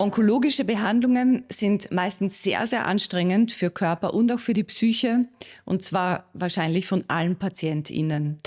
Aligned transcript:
Onkologische 0.00 0.64
Behandlungen 0.64 1.44
sind 1.50 1.90
meistens 1.90 2.42
sehr, 2.42 2.66
sehr 2.66 2.86
anstrengend 2.86 3.52
für 3.52 3.70
Körper 3.70 4.14
und 4.14 4.32
auch 4.32 4.38
für 4.38 4.54
die 4.54 4.64
Psyche, 4.64 5.26
und 5.66 5.82
zwar 5.82 6.24
wahrscheinlich 6.32 6.86
von 6.86 7.04
allen 7.08 7.36
PatientInnen. 7.36 8.38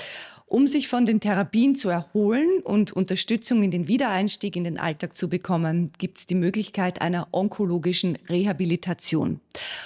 Um 0.53 0.67
sich 0.67 0.87
von 0.87 1.07
den 1.07 1.19
Therapien 1.19 1.73
zu 1.73 1.89
erholen 1.89 2.61
und 2.63 2.91
Unterstützung 2.91 3.63
in 3.63 3.71
den 3.71 3.87
Wiedereinstieg 3.87 4.55
in 4.55 4.63
den 4.63 4.77
Alltag 4.77 5.15
zu 5.15 5.27
bekommen, 5.27 5.91
gibt 5.97 6.19
es 6.19 6.27
die 6.27 6.35
Möglichkeit 6.35 7.01
einer 7.01 7.27
onkologischen 7.31 8.19
Rehabilitation. 8.29 9.39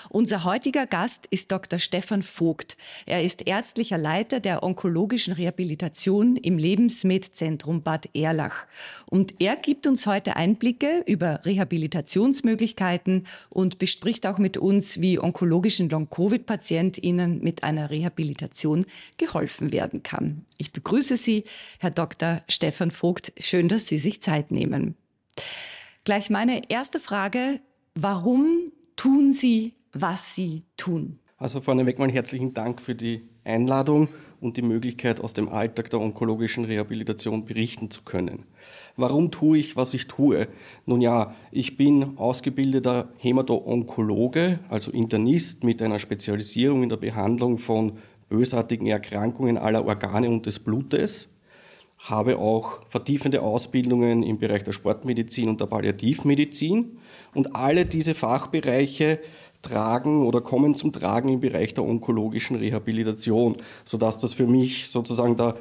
Unser 0.09 0.43
heutiger 0.43 0.85
Gast 0.85 1.25
ist 1.29 1.53
Dr. 1.53 1.79
Stefan 1.79 2.21
Vogt. 2.21 2.75
Er 3.05 3.23
ist 3.23 3.47
ärztlicher 3.47 3.97
Leiter 3.97 4.41
der 4.41 4.61
onkologischen 4.61 5.33
Rehabilitation 5.33 6.35
im 6.35 6.57
Lebensmedzentrum 6.57 7.81
Bad 7.81 8.09
Erlach. 8.13 8.65
Und 9.09 9.39
er 9.39 9.55
gibt 9.55 9.87
uns 9.87 10.05
heute 10.05 10.35
Einblicke 10.35 11.01
über 11.05 11.45
Rehabilitationsmöglichkeiten 11.45 13.25
und 13.49 13.79
bespricht 13.79 14.27
auch 14.27 14.37
mit 14.37 14.57
uns, 14.57 14.99
wie 14.99 15.17
onkologischen 15.17 15.87
Long-Covid-PatientInnen 15.87 17.41
mit 17.41 17.63
einer 17.63 17.89
Rehabilitation 17.89 18.85
geholfen 19.15 19.71
werden 19.71 20.03
kann. 20.03 20.45
Ich 20.57 20.71
begrüße 20.71 21.17
Sie, 21.17 21.43
Herr 21.79 21.91
Dr. 21.91 22.41
Stefan 22.49 22.91
Vogt. 22.91 23.31
Schön, 23.37 23.67
dass 23.67 23.87
Sie 23.87 23.97
sich 23.97 24.21
Zeit 24.21 24.51
nehmen. 24.51 24.95
Gleich 26.03 26.29
meine 26.29 26.69
erste 26.69 26.99
Frage. 26.99 27.59
Warum 27.93 28.71
tun 28.95 29.31
Sie, 29.31 29.73
was 29.93 30.35
Sie 30.35 30.63
tun? 30.77 31.19
Also 31.37 31.61
vorneweg 31.61 31.99
mal 31.99 32.11
herzlichen 32.11 32.55
Dank 32.55 32.81
für 32.81 32.95
die 32.95 33.21
Einladung 33.43 34.07
und 34.41 34.57
die 34.57 34.63
Möglichkeit, 34.63 35.19
aus 35.19 35.33
dem 35.33 35.49
Alltag 35.49 35.91
der 35.91 36.01
onkologischen 36.01 36.65
Rehabilitation 36.65 37.45
berichten 37.45 37.91
zu 37.91 38.03
können. 38.03 38.43
Warum 38.95 39.29
tue 39.29 39.59
ich, 39.59 39.75
was 39.75 39.93
ich 39.93 40.07
tue? 40.07 40.47
Nun 40.87 41.01
ja, 41.01 41.35
ich 41.51 41.77
bin 41.77 42.17
ausgebildeter 42.17 43.09
Hämato-Onkologe, 43.19 44.59
also 44.69 44.91
Internist 44.91 45.63
mit 45.63 45.81
einer 45.81 45.99
Spezialisierung 45.99 46.81
in 46.81 46.89
der 46.89 46.97
Behandlung 46.97 47.59
von 47.59 47.99
bösartigen 48.29 48.87
Erkrankungen 48.87 49.57
aller 49.57 49.85
Organe 49.85 50.29
und 50.29 50.45
des 50.45 50.59
Blutes, 50.59 51.29
habe 51.97 52.37
auch 52.37 52.85
vertiefende 52.87 53.41
Ausbildungen 53.41 54.23
im 54.23 54.37
Bereich 54.37 54.63
der 54.63 54.71
Sportmedizin 54.71 55.49
und 55.49 55.59
der 55.59 55.65
Palliativmedizin 55.65 56.99
und 57.33 57.55
alle 57.55 57.85
diese 57.85 58.15
Fachbereiche 58.15 59.19
tragen 59.61 60.25
oder 60.25 60.41
kommen 60.41 60.75
zum 60.75 60.93
Tragen 60.93 61.29
im 61.29 61.39
Bereich 61.39 61.73
der 61.73 61.83
onkologischen 61.83 62.55
Rehabilitation, 62.55 63.57
sodass 63.83 64.17
das 64.17 64.33
für 64.33 64.47
mich 64.47 64.87
sozusagen 64.87 65.35
der 65.35 65.57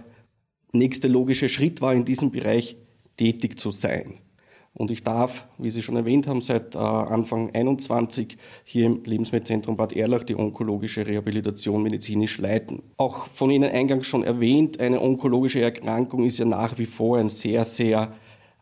nächste 0.72 1.08
logische 1.08 1.48
Schritt 1.48 1.80
war, 1.80 1.94
in 1.94 2.04
diesem 2.04 2.30
Bereich 2.30 2.76
tätig 3.16 3.58
zu 3.58 3.70
sein. 3.70 4.18
Und 4.76 4.90
ich 4.90 5.02
darf, 5.02 5.46
wie 5.56 5.70
Sie 5.70 5.80
schon 5.80 5.96
erwähnt 5.96 6.26
haben, 6.26 6.42
seit 6.42 6.74
äh, 6.74 6.78
Anfang 6.78 7.50
21 7.54 8.36
hier 8.62 8.84
im 8.84 9.04
Lebensmittelzentrum 9.04 9.78
Bad 9.78 9.94
Erlach 9.94 10.22
die 10.24 10.36
onkologische 10.36 11.06
Rehabilitation 11.06 11.82
medizinisch 11.82 12.36
leiten. 12.36 12.82
Auch 12.98 13.26
von 13.28 13.50
Ihnen 13.50 13.70
eingangs 13.70 14.06
schon 14.06 14.22
erwähnt, 14.22 14.78
eine 14.78 15.00
onkologische 15.00 15.62
Erkrankung 15.62 16.24
ist 16.24 16.36
ja 16.36 16.44
nach 16.44 16.76
wie 16.76 16.84
vor 16.84 17.16
ein 17.16 17.30
sehr, 17.30 17.64
sehr 17.64 18.12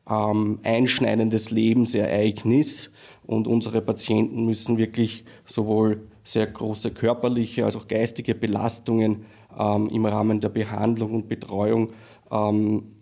ähm, 0.09 0.61
einschneidendes 0.63 1.51
Lebensereignis. 1.51 2.93
Und 3.27 3.49
unsere 3.49 3.83
Patienten 3.83 4.45
müssen 4.45 4.79
wirklich 4.79 5.25
sowohl 5.47 6.07
sehr 6.23 6.47
große 6.47 6.93
körperliche 6.93 7.65
als 7.65 7.75
auch 7.75 7.89
geistige 7.89 8.37
Belastungen 8.37 9.25
ähm, 9.59 9.89
im 9.89 10.07
Rahmen 10.07 10.41
der 10.41 10.51
Behandlung 10.51 11.13
und 11.13 11.29
Betreuung 11.29 11.93
ähm, 12.31 12.93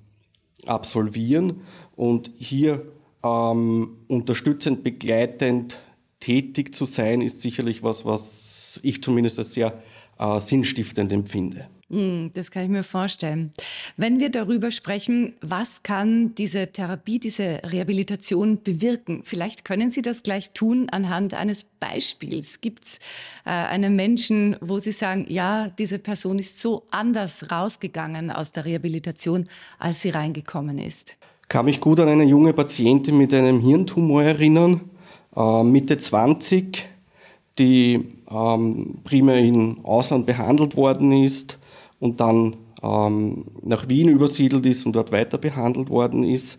absolvieren. 0.64 1.60
Und 1.94 2.30
hier 2.38 2.86
ähm, 3.22 3.96
unterstützend, 4.08 4.82
begleitend 4.82 5.78
tätig 6.20 6.74
zu 6.74 6.86
sein, 6.86 7.20
ist 7.20 7.40
sicherlich 7.40 7.82
was, 7.82 8.04
was 8.04 8.80
ich 8.82 9.02
zumindest 9.02 9.38
als 9.38 9.54
sehr 9.54 9.82
äh, 10.18 10.40
sinnstiftend 10.40 11.12
empfinde. 11.12 11.68
Hm, 11.92 12.30
das 12.32 12.50
kann 12.50 12.64
ich 12.64 12.70
mir 12.70 12.84
vorstellen. 12.84 13.50
Wenn 13.98 14.18
wir 14.18 14.30
darüber 14.30 14.70
sprechen, 14.70 15.34
was 15.42 15.82
kann 15.82 16.34
diese 16.34 16.72
Therapie, 16.72 17.18
diese 17.18 17.60
Rehabilitation 17.64 18.62
bewirken? 18.62 19.22
Vielleicht 19.24 19.66
können 19.66 19.90
Sie 19.90 20.00
das 20.00 20.22
gleich 20.22 20.52
tun 20.52 20.88
anhand 20.88 21.34
eines 21.34 21.64
Beispiels. 21.64 22.62
Gibt 22.62 22.86
es 22.86 22.98
äh, 23.44 23.50
einen 23.50 23.94
Menschen, 23.94 24.56
wo 24.62 24.78
Sie 24.78 24.92
sagen, 24.92 25.26
ja, 25.28 25.68
diese 25.68 25.98
Person 25.98 26.38
ist 26.38 26.60
so 26.60 26.86
anders 26.90 27.50
rausgegangen 27.50 28.30
aus 28.30 28.52
der 28.52 28.64
Rehabilitation, 28.64 29.48
als 29.78 30.00
sie 30.00 30.10
reingekommen 30.10 30.78
ist? 30.78 31.18
Kann 31.52 31.66
mich 31.66 31.82
gut 31.82 32.00
an 32.00 32.08
eine 32.08 32.24
junge 32.24 32.54
Patientin 32.54 33.18
mit 33.18 33.34
einem 33.34 33.60
Hirntumor 33.60 34.22
erinnern, 34.22 34.80
äh, 35.36 35.62
Mitte 35.62 35.98
20, 35.98 36.82
die 37.58 38.06
ähm, 38.30 38.94
primär 39.04 39.38
im 39.38 39.84
Ausland 39.84 40.24
behandelt 40.24 40.78
worden 40.78 41.12
ist 41.12 41.58
und 42.00 42.20
dann 42.20 42.56
ähm, 42.82 43.44
nach 43.60 43.86
Wien 43.86 44.08
übersiedelt 44.08 44.64
ist 44.64 44.86
und 44.86 44.94
dort 44.94 45.12
weiter 45.12 45.36
behandelt 45.36 45.90
worden 45.90 46.24
ist. 46.24 46.58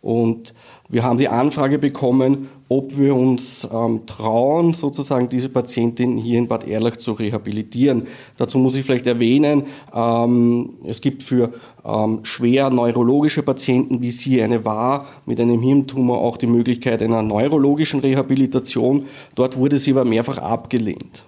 Und 0.00 0.54
wir 0.88 1.02
haben 1.02 1.18
die 1.18 1.28
Anfrage 1.28 1.78
bekommen, 1.78 2.48
ob 2.70 2.96
wir 2.96 3.16
uns 3.16 3.68
ähm, 3.72 4.06
trauen, 4.06 4.74
sozusagen 4.74 5.28
diese 5.28 5.48
Patientin 5.48 6.16
hier 6.16 6.38
in 6.38 6.46
Bad 6.46 6.68
Erlach 6.68 6.96
zu 6.96 7.12
rehabilitieren. 7.12 8.06
Dazu 8.36 8.58
muss 8.58 8.76
ich 8.76 8.86
vielleicht 8.86 9.08
erwähnen, 9.08 9.64
ähm, 9.92 10.74
es 10.84 11.00
gibt 11.00 11.24
für 11.24 11.52
ähm, 11.84 12.20
schwer 12.22 12.70
neurologische 12.70 13.42
Patienten, 13.42 14.00
wie 14.02 14.12
sie 14.12 14.40
eine 14.40 14.64
war, 14.64 15.06
mit 15.26 15.40
einem 15.40 15.60
Hirntumor 15.60 16.18
auch 16.18 16.36
die 16.36 16.46
Möglichkeit 16.46 17.02
einer 17.02 17.22
neurologischen 17.22 17.98
Rehabilitation. 17.98 19.06
Dort 19.34 19.56
wurde 19.56 19.78
sie 19.78 19.90
aber 19.90 20.04
mehrfach 20.04 20.38
abgelehnt. 20.38 21.24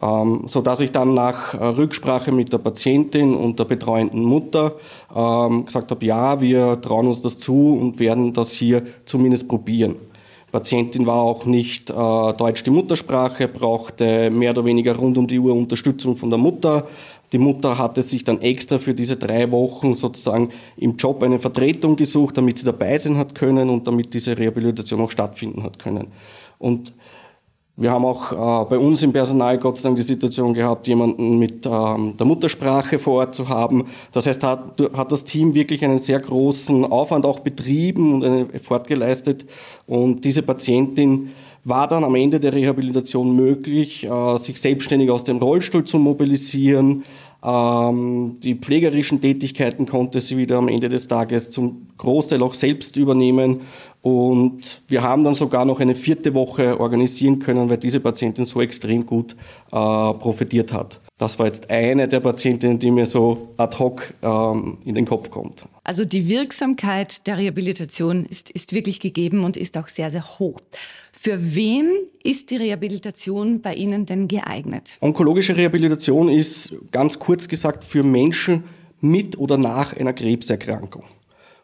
Ähm, 0.00 0.44
so 0.46 0.62
dass 0.62 0.80
ich 0.80 0.92
dann 0.92 1.12
nach 1.12 1.52
äh, 1.52 1.62
Rücksprache 1.62 2.32
mit 2.32 2.54
der 2.54 2.58
Patientin 2.58 3.34
und 3.34 3.58
der 3.58 3.66
betreuenden 3.66 4.24
Mutter 4.24 4.76
ähm, 5.14 5.66
gesagt 5.66 5.90
habe, 5.90 6.06
ja, 6.06 6.40
wir 6.40 6.80
trauen 6.80 7.08
uns 7.08 7.20
das 7.20 7.38
zu 7.38 7.76
und 7.78 7.98
werden 7.98 8.32
das 8.32 8.52
hier 8.52 8.82
zumindest 9.04 9.46
probieren. 9.46 9.96
Patientin 10.52 11.06
war 11.06 11.22
auch 11.22 11.46
nicht 11.46 11.88
äh, 11.88 11.94
Deutsch 11.94 12.62
die 12.62 12.70
Muttersprache, 12.70 13.48
brauchte 13.48 14.30
mehr 14.30 14.50
oder 14.50 14.64
weniger 14.66 14.94
rund 14.94 15.16
um 15.16 15.26
die 15.26 15.38
Uhr 15.38 15.54
Unterstützung 15.54 16.16
von 16.16 16.28
der 16.28 16.38
Mutter. 16.38 16.86
Die 17.32 17.38
Mutter 17.38 17.78
hatte 17.78 18.02
sich 18.02 18.22
dann 18.24 18.42
extra 18.42 18.78
für 18.78 18.92
diese 18.92 19.16
drei 19.16 19.50
Wochen 19.50 19.96
sozusagen 19.96 20.50
im 20.76 20.96
Job 20.98 21.22
eine 21.22 21.38
Vertretung 21.38 21.96
gesucht, 21.96 22.36
damit 22.36 22.58
sie 22.58 22.66
dabei 22.66 22.98
sein 22.98 23.16
hat 23.16 23.34
können 23.34 23.70
und 23.70 23.86
damit 23.86 24.12
diese 24.12 24.36
Rehabilitation 24.36 25.00
auch 25.00 25.10
stattfinden 25.10 25.62
hat 25.62 25.78
können. 25.78 26.08
Und 26.58 26.92
wir 27.76 27.90
haben 27.90 28.04
auch 28.04 28.32
äh, 28.32 28.68
bei 28.68 28.78
uns 28.78 29.02
im 29.02 29.12
Personal 29.12 29.58
Gott 29.58 29.78
sei 29.78 29.88
Dank 29.88 29.96
die 29.96 30.02
Situation 30.02 30.52
gehabt, 30.52 30.86
jemanden 30.86 31.38
mit 31.38 31.64
ähm, 31.64 32.16
der 32.18 32.26
Muttersprache 32.26 32.98
vor 32.98 33.20
Ort 33.20 33.34
zu 33.34 33.48
haben. 33.48 33.86
Das 34.12 34.26
heißt, 34.26 34.42
hat, 34.42 34.80
hat 34.94 35.10
das 35.10 35.24
Team 35.24 35.54
wirklich 35.54 35.82
einen 35.82 35.98
sehr 35.98 36.20
großen 36.20 36.84
Aufwand 36.84 37.24
auch 37.24 37.40
betrieben 37.40 38.14
und 38.14 38.24
einen 38.24 38.52
Effort 38.52 38.84
geleistet. 38.86 39.46
Und 39.86 40.24
diese 40.24 40.42
Patientin 40.42 41.30
war 41.64 41.88
dann 41.88 42.04
am 42.04 42.14
Ende 42.14 42.40
der 42.40 42.52
Rehabilitation 42.52 43.34
möglich, 43.34 44.04
äh, 44.04 44.38
sich 44.38 44.60
selbstständig 44.60 45.10
aus 45.10 45.24
dem 45.24 45.38
Rollstuhl 45.38 45.84
zu 45.84 45.98
mobilisieren, 45.98 47.04
die 47.44 48.54
pflegerischen 48.54 49.20
Tätigkeiten 49.20 49.86
konnte 49.86 50.20
sie 50.20 50.36
wieder 50.36 50.58
am 50.58 50.68
Ende 50.68 50.88
des 50.88 51.08
Tages 51.08 51.50
zum 51.50 51.88
Großteil 51.98 52.40
auch 52.40 52.54
selbst 52.54 52.96
übernehmen. 52.96 53.62
Und 54.00 54.82
wir 54.88 55.02
haben 55.02 55.24
dann 55.24 55.34
sogar 55.34 55.64
noch 55.64 55.80
eine 55.80 55.94
vierte 55.94 56.34
Woche 56.34 56.78
organisieren 56.78 57.40
können, 57.40 57.68
weil 57.68 57.78
diese 57.78 58.00
Patientin 58.00 58.44
so 58.44 58.60
extrem 58.60 59.06
gut 59.06 59.32
äh, 59.32 59.74
profitiert 59.74 60.72
hat. 60.72 61.00
Das 61.18 61.38
war 61.38 61.46
jetzt 61.46 61.70
eine 61.70 62.08
der 62.08 62.20
Patientinnen, 62.20 62.78
die 62.80 62.90
mir 62.90 63.06
so 63.06 63.50
ad 63.56 63.78
hoc 63.78 64.12
ähm, 64.22 64.78
in 64.84 64.96
den 64.96 65.06
Kopf 65.06 65.30
kommt. 65.30 65.64
Also 65.84 66.04
die 66.04 66.28
Wirksamkeit 66.28 67.26
der 67.26 67.38
Rehabilitation 67.38 68.24
ist, 68.24 68.50
ist 68.50 68.72
wirklich 68.72 68.98
gegeben 68.98 69.44
und 69.44 69.56
ist 69.56 69.78
auch 69.78 69.88
sehr, 69.88 70.10
sehr 70.10 70.38
hoch. 70.38 70.60
Für 71.24 71.54
wen 71.54 71.88
ist 72.24 72.50
die 72.50 72.56
Rehabilitation 72.56 73.60
bei 73.60 73.74
Ihnen 73.74 74.06
denn 74.06 74.26
geeignet? 74.26 74.98
Onkologische 75.00 75.56
Rehabilitation 75.56 76.28
ist 76.28 76.74
ganz 76.90 77.16
kurz 77.16 77.46
gesagt 77.46 77.84
für 77.84 78.02
Menschen 78.02 78.64
mit 79.00 79.38
oder 79.38 79.56
nach 79.56 79.96
einer 79.96 80.14
Krebserkrankung. 80.14 81.04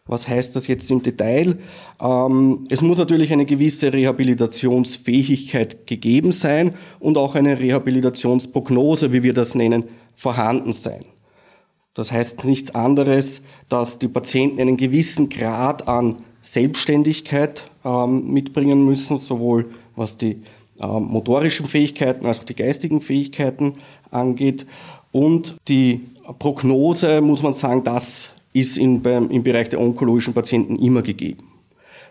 Was 0.06 0.28
heißt 0.28 0.54
das 0.54 0.68
jetzt 0.68 0.88
im 0.92 1.02
Detail? 1.02 1.58
Ähm, 2.00 2.68
es 2.70 2.82
muss 2.82 2.98
natürlich 2.98 3.32
eine 3.32 3.46
gewisse 3.46 3.92
Rehabilitationsfähigkeit 3.92 5.88
gegeben 5.88 6.30
sein 6.30 6.74
und 7.00 7.18
auch 7.18 7.34
eine 7.34 7.58
Rehabilitationsprognose, 7.58 9.12
wie 9.12 9.24
wir 9.24 9.34
das 9.34 9.56
nennen, 9.56 9.88
vorhanden 10.14 10.72
sein. 10.72 11.04
Das 11.94 12.12
heißt 12.12 12.44
nichts 12.44 12.76
anderes, 12.76 13.42
dass 13.68 13.98
die 13.98 14.06
Patienten 14.06 14.60
einen 14.60 14.76
gewissen 14.76 15.28
Grad 15.28 15.88
an 15.88 16.18
Selbstständigkeit 16.42 17.64
mitbringen 18.06 18.84
müssen, 18.84 19.18
sowohl 19.18 19.66
was 19.96 20.16
die 20.16 20.42
ähm, 20.80 21.04
motorischen 21.04 21.66
Fähigkeiten 21.66 22.26
als 22.26 22.40
auch 22.40 22.44
die 22.44 22.54
geistigen 22.54 23.00
Fähigkeiten 23.00 23.74
angeht. 24.10 24.66
Und 25.12 25.56
die 25.68 26.00
Prognose, 26.38 27.20
muss 27.20 27.42
man 27.42 27.54
sagen, 27.54 27.82
das 27.84 28.30
ist 28.52 28.78
in, 28.78 29.02
beim, 29.02 29.30
im 29.30 29.42
Bereich 29.42 29.68
der 29.70 29.80
onkologischen 29.80 30.34
Patienten 30.34 30.76
immer 30.76 31.02
gegeben. 31.02 31.44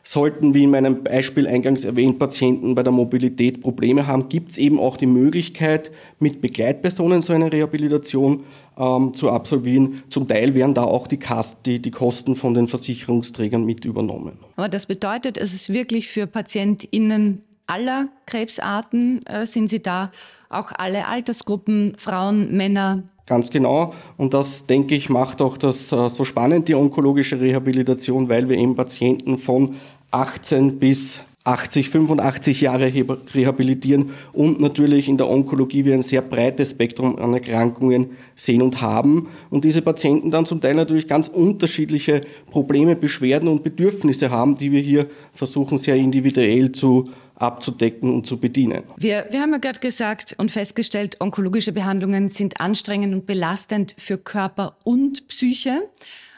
Sollten, 0.04 0.54
wie 0.54 0.64
in 0.64 0.70
meinem 0.70 1.04
Beispiel 1.04 1.48
eingangs 1.48 1.84
erwähnt, 1.84 2.18
Patienten 2.18 2.76
bei 2.76 2.84
der 2.84 2.94
Mobilität 2.94 3.62
Probleme 3.62 4.08
haben, 4.08 4.30
gibt 4.30 4.52
es 4.52 4.58
eben 4.58 4.80
auch 4.80 4.96
die 4.96 5.06
Möglichkeit, 5.06 5.92
mit 6.20 6.40
Begleitpersonen 6.40 7.22
so 7.22 7.34
eine 7.34 7.52
Rehabilitation 7.52 8.46
ähm, 8.78 9.14
zu 9.14 9.32
absolvieren. 9.32 10.04
Zum 10.10 10.28
Teil 10.28 10.56
werden 10.56 10.74
da 10.74 10.84
auch 10.84 11.08
die, 11.08 11.18
Kast, 11.18 11.66
die, 11.66 11.80
die 11.80 11.92
Kosten 11.92 12.36
von 12.36 12.54
den 12.54 12.68
Versicherungsträgern 12.68 13.66
mit 13.66 13.86
übernommen. 13.86 14.40
Aber 14.56 14.70
das 14.70 14.86
bedeutet, 14.86 15.38
es 15.38 15.54
ist 15.54 15.72
wirklich 15.72 16.08
für 16.08 16.28
PatientInnen 16.28 17.44
aller 17.68 18.08
Krebsarten, 18.26 19.26
äh, 19.26 19.46
sind 19.46 19.68
Sie 19.68 19.82
da 19.82 20.12
auch 20.50 20.72
alle 20.78 21.08
Altersgruppen, 21.08 21.96
Frauen, 21.98 22.56
Männer, 22.56 23.04
Ganz 23.28 23.52
genau. 23.52 23.94
Und 24.16 24.34
das, 24.34 24.68
denke 24.68 24.96
ich, 24.96 25.10
macht 25.10 25.42
auch 25.42 25.58
das 25.58 25.92
äh, 25.92 26.08
so 26.08 26.24
spannend, 26.24 26.70
die 26.70 26.76
onkologische 26.76 27.40
Rehabilitation, 27.40 28.30
weil 28.30 28.48
wir 28.48 28.58
eben 28.58 28.76
Patienten 28.76 29.38
von 29.38 29.76
18 30.12 30.80
bis 30.80 31.20
80, 31.48 31.90
85 31.90 32.62
Jahre 32.62 32.92
rehabilitieren 33.34 34.12
und 34.34 34.60
natürlich 34.60 35.08
in 35.08 35.18
der 35.18 35.30
Onkologie 35.30 35.86
wir 35.86 35.94
ein 35.94 36.04
sehr 36.04 36.22
breites 36.22 36.72
Spektrum 36.72 37.18
an 37.18 37.34
Erkrankungen 37.34 38.12
sehen 38.36 38.62
und 38.62 38.82
haben 38.82 39.30
und 39.50 39.64
diese 39.64 39.82
Patienten 39.82 40.30
dann 40.30 40.46
zum 40.46 40.62
Teil 40.62 40.76
natürlich 40.76 41.08
ganz 41.08 41.28
unterschiedliche 41.28 42.22
Probleme, 42.52 42.96
Beschwerden 42.96 43.48
und 43.48 43.64
Bedürfnisse 43.64 44.30
haben, 44.30 44.58
die 44.58 44.72
wir 44.72 44.82
hier 44.82 45.08
versuchen 45.34 45.80
sehr 45.80 45.96
individuell 45.96 46.72
zu 46.72 47.10
abzudecken 47.36 48.14
und 48.14 48.26
zu 48.26 48.38
bedienen. 48.40 48.84
Wir, 48.98 49.28
wir 49.30 49.42
haben 49.42 49.52
ja 49.52 49.60
gerade 49.60 49.80
gesagt 49.80 50.36
und 50.38 50.52
festgestellt, 50.52 51.18
onkologische 51.22 51.72
Behandlungen 51.72 52.30
sind 52.30 52.60
anstrengend 52.60 53.14
und 53.14 53.26
belastend 53.26 53.96
für 53.98 54.18
Körper 54.18 54.76
und 54.84 55.28
Psyche. 55.28 55.88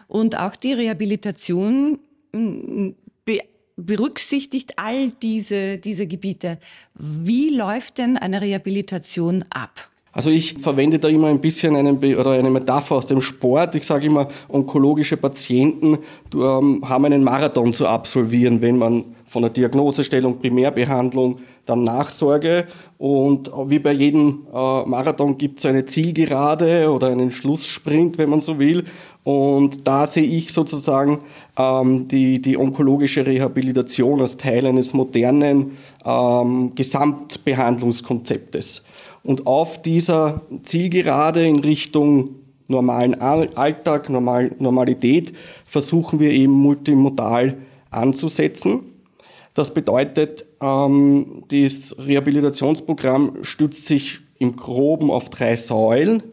Und 0.07 0.37
auch 0.37 0.55
die 0.55 0.73
Rehabilitation 0.73 1.99
mm, 2.33 2.89
berücksichtigt 3.85 4.73
all 4.77 5.11
diese, 5.21 5.77
diese 5.77 6.07
Gebiete. 6.07 6.59
Wie 6.95 7.49
läuft 7.49 7.97
denn 7.97 8.17
eine 8.17 8.41
Rehabilitation 8.41 9.45
ab? 9.49 9.89
Also 10.11 10.31
ich 10.31 10.55
verwende 10.57 10.97
da 10.97 11.07
immer 11.07 11.27
ein 11.27 11.39
bisschen 11.39 11.75
einen, 11.75 11.97
oder 11.97 12.31
eine 12.31 12.49
Metapher 12.49 12.95
aus 12.95 13.05
dem 13.05 13.21
Sport. 13.21 13.75
Ich 13.75 13.85
sage 13.85 14.07
immer, 14.07 14.27
onkologische 14.47 15.17
Patienten 15.17 15.99
ähm, 16.33 16.83
haben 16.87 17.05
einen 17.05 17.23
Marathon 17.23 17.73
zu 17.73 17.87
absolvieren, 17.87 18.61
wenn 18.61 18.77
man 18.77 19.05
von 19.29 19.43
der 19.43 19.51
Diagnosestellung, 19.51 20.39
Primärbehandlung, 20.39 21.39
dann 21.65 21.83
Nachsorge. 21.83 22.67
Und 22.97 23.49
wie 23.67 23.79
bei 23.79 23.93
jedem 23.93 24.47
äh, 24.51 24.83
Marathon 24.85 25.37
gibt 25.37 25.59
es 25.59 25.65
eine 25.65 25.85
Zielgerade 25.85 26.91
oder 26.91 27.07
einen 27.07 27.31
Schlusssprint, 27.31 28.17
wenn 28.17 28.29
man 28.29 28.41
so 28.41 28.59
will. 28.59 28.83
Und 29.23 29.87
da 29.87 30.05
sehe 30.07 30.23
ich 30.23 30.51
sozusagen 30.51 31.19
ähm, 31.57 32.07
die, 32.07 32.41
die 32.41 32.57
onkologische 32.57 33.25
Rehabilitation 33.25 34.19
als 34.19 34.35
Teil 34.37 34.65
eines 34.65 34.93
modernen 34.93 35.77
ähm, 36.03 36.73
Gesamtbehandlungskonzeptes. 36.73 38.81
Und 39.23 39.45
auf 39.45 39.81
dieser 39.81 40.41
Zielgerade 40.63 41.45
in 41.45 41.59
Richtung 41.59 42.35
normalen 42.67 43.21
Alltag, 43.21 44.09
Normal 44.09 44.51
Normalität 44.59 45.33
versuchen 45.65 46.19
wir 46.19 46.31
eben 46.31 46.53
multimodal 46.53 47.57
anzusetzen. 47.91 48.88
Das 49.53 49.73
bedeutet, 49.73 50.45
ähm, 50.61 51.43
das 51.49 51.95
Rehabilitationsprogramm 51.97 53.43
stützt 53.43 53.85
sich 53.85 54.19
im 54.37 54.55
Groben 54.55 55.11
auf 55.11 55.29
drei 55.29 55.55
Säulen. 55.55 56.23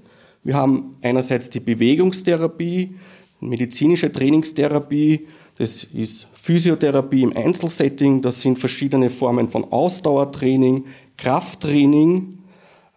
Wir 0.45 0.55
haben 0.55 0.93
einerseits 1.03 1.51
die 1.51 1.61
Bewegungstherapie, 1.61 2.95
medizinische 3.41 4.13
Trainingstherapie, 4.13 5.27
das 5.59 5.85
ist 5.85 6.29
Physiotherapie 6.35 7.23
im 7.23 7.35
Einzelsetting, 7.35 8.21
das 8.21 8.43
sind 8.43 8.59
verschiedene 8.59 9.09
Formen 9.11 9.49
von 9.49 9.65
Ausdauertraining, 9.73 10.85
Krafttraining. 11.17 12.39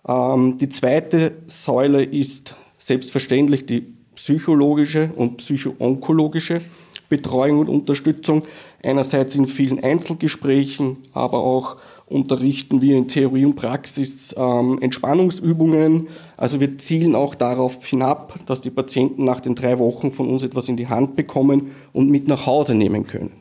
Ähm, 0.07 0.57
die 0.57 0.69
zweite 0.69 1.37
Säule 1.47 2.03
ist 2.03 2.55
selbstverständlich 2.77 3.65
die 3.65 3.93
psychologische 4.15 5.09
und 5.15 5.37
psychoonkologische 5.37 6.59
Betreuung 7.07 7.59
und 7.59 7.69
Unterstützung. 7.69 8.43
Einerseits 8.81 9.35
in 9.35 9.47
vielen 9.47 9.83
Einzelgesprächen, 9.83 10.97
aber 11.13 11.39
auch 11.39 11.77
unterrichten 12.05 12.81
wir 12.81 12.95
in 12.95 13.07
Theorie 13.07 13.45
und 13.45 13.55
Praxis 13.55 14.33
ähm, 14.37 14.81
Entspannungsübungen. 14.81 16.07
Also 16.37 16.59
wir 16.59 16.77
zielen 16.77 17.13
auch 17.13 17.35
darauf 17.35 17.85
hinab, 17.85 18.39
dass 18.45 18.61
die 18.61 18.69
Patienten 18.69 19.25
nach 19.25 19.41
den 19.41 19.55
drei 19.55 19.79
Wochen 19.79 20.11
von 20.13 20.29
uns 20.29 20.43
etwas 20.43 20.69
in 20.69 20.77
die 20.77 20.87
Hand 20.87 21.15
bekommen 21.15 21.71
und 21.91 22.09
mit 22.09 22.27
nach 22.27 22.45
Hause 22.45 22.73
nehmen 22.73 23.05
können. 23.05 23.31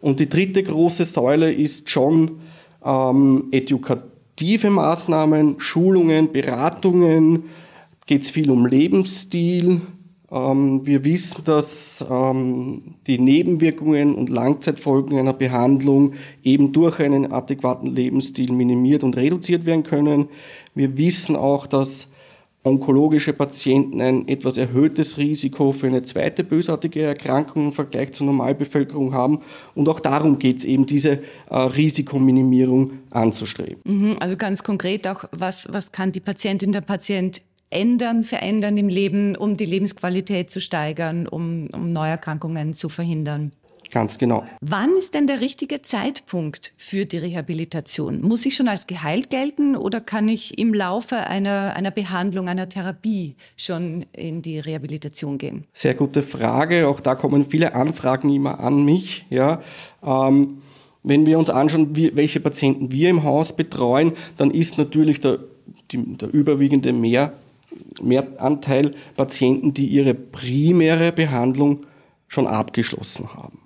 Und 0.00 0.20
die 0.20 0.28
dritte 0.28 0.62
große 0.62 1.04
Säule 1.04 1.52
ist 1.52 1.90
schon 1.90 2.40
ähm, 2.84 3.48
edukative 3.52 4.70
Maßnahmen, 4.70 5.56
Schulungen, 5.58 6.32
Beratungen. 6.32 7.44
Geht 8.06 8.22
es 8.22 8.30
viel 8.30 8.50
um 8.50 8.66
Lebensstil, 8.66 9.82
wir 10.28 11.04
wissen, 11.04 11.44
dass 11.44 12.04
ähm, 12.10 12.96
die 13.06 13.18
Nebenwirkungen 13.18 14.16
und 14.16 14.28
Langzeitfolgen 14.28 15.18
einer 15.18 15.32
Behandlung 15.32 16.14
eben 16.42 16.72
durch 16.72 16.98
einen 16.98 17.32
adäquaten 17.32 17.94
Lebensstil 17.94 18.52
minimiert 18.52 19.04
und 19.04 19.16
reduziert 19.16 19.66
werden 19.66 19.84
können. 19.84 20.28
Wir 20.74 20.96
wissen 20.96 21.36
auch, 21.36 21.66
dass 21.66 22.08
onkologische 22.66 23.32
Patienten 23.32 24.00
ein 24.00 24.26
etwas 24.26 24.56
erhöhtes 24.56 25.16
Risiko 25.16 25.72
für 25.72 25.86
eine 25.86 26.02
zweite 26.02 26.42
bösartige 26.42 27.02
Erkrankung 27.02 27.66
im 27.66 27.72
Vergleich 27.72 28.12
zur 28.12 28.26
Normalbevölkerung 28.26 29.14
haben. 29.14 29.42
Und 29.76 29.88
auch 29.88 30.00
darum 30.00 30.40
geht 30.40 30.58
es 30.58 30.64
eben, 30.64 30.84
diese 30.86 31.20
äh, 31.48 31.56
Risikominimierung 31.56 32.98
anzustreben. 33.10 33.78
Mhm, 33.84 34.16
also 34.18 34.36
ganz 34.36 34.64
konkret 34.64 35.06
auch, 35.06 35.24
was, 35.30 35.68
was 35.70 35.92
kann 35.92 36.10
die 36.10 36.20
Patientin, 36.20 36.72
der 36.72 36.80
Patient 36.80 37.40
ändern, 37.70 38.24
verändern 38.24 38.76
im 38.76 38.88
Leben, 38.88 39.36
um 39.36 39.56
die 39.56 39.66
Lebensqualität 39.66 40.50
zu 40.50 40.60
steigern, 40.60 41.26
um, 41.26 41.68
um 41.72 41.92
Neuerkrankungen 41.92 42.74
zu 42.74 42.88
verhindern. 42.88 43.52
Ganz 43.90 44.18
genau. 44.18 44.44
Wann 44.60 44.96
ist 44.96 45.14
denn 45.14 45.26
der 45.26 45.40
richtige 45.40 45.82
Zeitpunkt 45.82 46.72
für 46.76 47.06
die 47.06 47.18
Rehabilitation? 47.18 48.20
Muss 48.20 48.44
ich 48.46 48.56
schon 48.56 48.68
als 48.68 48.86
geheilt 48.86 49.30
gelten 49.30 49.76
oder 49.76 50.00
kann 50.00 50.28
ich 50.28 50.58
im 50.58 50.74
Laufe 50.74 51.16
einer, 51.16 51.74
einer 51.76 51.90
Behandlung, 51.90 52.48
einer 52.48 52.68
Therapie 52.68 53.36
schon 53.56 54.04
in 54.12 54.42
die 54.42 54.58
Rehabilitation 54.58 55.38
gehen? 55.38 55.64
Sehr 55.72 55.94
gute 55.94 56.22
Frage. 56.22 56.88
Auch 56.88 57.00
da 57.00 57.14
kommen 57.14 57.44
viele 57.44 57.74
Anfragen 57.74 58.28
immer 58.30 58.60
an 58.60 58.84
mich. 58.84 59.24
Ja, 59.30 59.62
ähm, 60.04 60.58
wenn 61.02 61.24
wir 61.24 61.38
uns 61.38 61.50
anschauen, 61.50 61.94
wie, 61.94 62.16
welche 62.16 62.40
Patienten 62.40 62.90
wir 62.90 63.08
im 63.08 63.22
Haus 63.22 63.54
betreuen, 63.54 64.12
dann 64.36 64.50
ist 64.50 64.76
natürlich 64.78 65.20
der, 65.20 65.38
die, 65.92 66.16
der 66.16 66.34
überwiegende 66.34 66.92
Mehr 66.92 67.32
mehr 68.02 68.26
Anteil 68.38 68.92
Patienten, 69.16 69.74
die 69.74 69.86
ihre 69.86 70.14
primäre 70.14 71.12
Behandlung 71.12 71.86
schon 72.28 72.46
abgeschlossen 72.46 73.34
haben. 73.34 73.58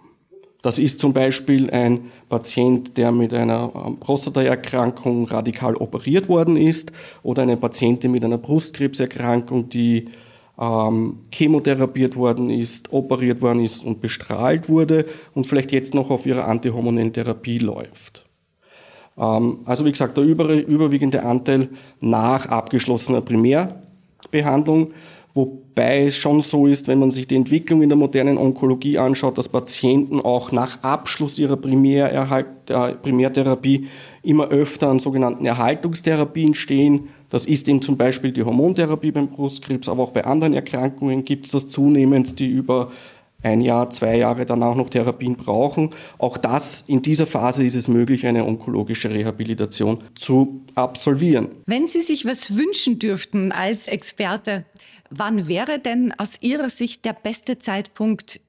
Das 0.62 0.78
ist 0.78 1.00
zum 1.00 1.12
Beispiel 1.12 1.70
ein 1.70 2.10
Patient, 2.28 2.96
der 2.96 3.12
mit 3.12 3.32
einer 3.32 3.72
ähm, 3.74 3.98
Prostataerkrankung 3.98 5.26
radikal 5.26 5.74
operiert 5.76 6.28
worden 6.28 6.56
ist 6.56 6.92
oder 7.22 7.42
eine 7.42 7.56
Patientin 7.56 8.12
mit 8.12 8.24
einer 8.24 8.38
Brustkrebserkrankung, 8.38 9.70
die 9.70 10.08
ähm, 10.58 11.20
chemotherapiert 11.32 12.14
worden 12.14 12.50
ist, 12.50 12.92
operiert 12.92 13.40
worden 13.40 13.64
ist 13.64 13.84
und 13.84 14.02
bestrahlt 14.02 14.68
wurde 14.68 15.06
und 15.34 15.46
vielleicht 15.46 15.72
jetzt 15.72 15.94
noch 15.94 16.10
auf 16.10 16.26
ihrer 16.26 16.46
antihormonellen 16.46 17.14
Therapie 17.14 17.58
läuft. 17.58 18.26
Ähm, 19.16 19.60
also 19.64 19.86
wie 19.86 19.92
gesagt, 19.92 20.18
der 20.18 20.24
über, 20.24 20.52
überwiegende 20.52 21.22
Anteil 21.22 21.70
nach 22.00 22.46
abgeschlossener 22.46 23.22
Primär 23.22 23.82
Behandlung, 24.30 24.92
wobei 25.34 26.06
es 26.06 26.16
schon 26.16 26.40
so 26.40 26.66
ist, 26.66 26.88
wenn 26.88 26.98
man 26.98 27.10
sich 27.10 27.26
die 27.26 27.36
Entwicklung 27.36 27.82
in 27.82 27.88
der 27.88 27.98
modernen 27.98 28.38
Onkologie 28.38 28.98
anschaut, 28.98 29.38
dass 29.38 29.48
Patienten 29.48 30.20
auch 30.20 30.52
nach 30.52 30.82
Abschluss 30.82 31.38
ihrer 31.38 31.56
Primärerhalt, 31.56 32.46
äh, 32.68 32.92
Primärtherapie 32.94 33.88
immer 34.22 34.48
öfter 34.48 34.88
an 34.88 34.98
sogenannten 34.98 35.46
Erhaltungstherapien 35.46 36.54
stehen. 36.54 37.08
Das 37.30 37.46
ist 37.46 37.68
eben 37.68 37.80
zum 37.80 37.96
Beispiel 37.96 38.32
die 38.32 38.42
Hormontherapie 38.42 39.12
beim 39.12 39.28
Brustkrebs, 39.28 39.88
aber 39.88 40.02
auch 40.02 40.10
bei 40.10 40.24
anderen 40.24 40.52
Erkrankungen 40.52 41.24
gibt 41.24 41.46
es 41.46 41.52
das 41.52 41.68
zunehmend, 41.68 42.38
die 42.38 42.48
über 42.48 42.90
ein 43.42 43.60
Jahr, 43.60 43.90
zwei 43.90 44.16
Jahre 44.16 44.46
danach 44.46 44.74
noch 44.74 44.90
Therapien 44.90 45.36
brauchen. 45.36 45.90
Auch 46.18 46.36
das, 46.36 46.84
in 46.86 47.02
dieser 47.02 47.26
Phase 47.26 47.64
ist 47.64 47.74
es 47.74 47.88
möglich, 47.88 48.26
eine 48.26 48.44
onkologische 48.44 49.10
Rehabilitation 49.10 50.02
zu 50.14 50.62
absolvieren. 50.74 51.48
Wenn 51.66 51.86
Sie 51.86 52.02
sich 52.02 52.26
was 52.26 52.56
wünschen 52.56 52.98
dürften 52.98 53.52
als 53.52 53.86
Experte, 53.86 54.64
wann 55.10 55.48
wäre 55.48 55.78
denn 55.78 56.12
aus 56.18 56.38
Ihrer 56.40 56.68
Sicht 56.68 57.04
der 57.04 57.14
beste 57.14 57.58
Zeitpunkt, 57.58 58.40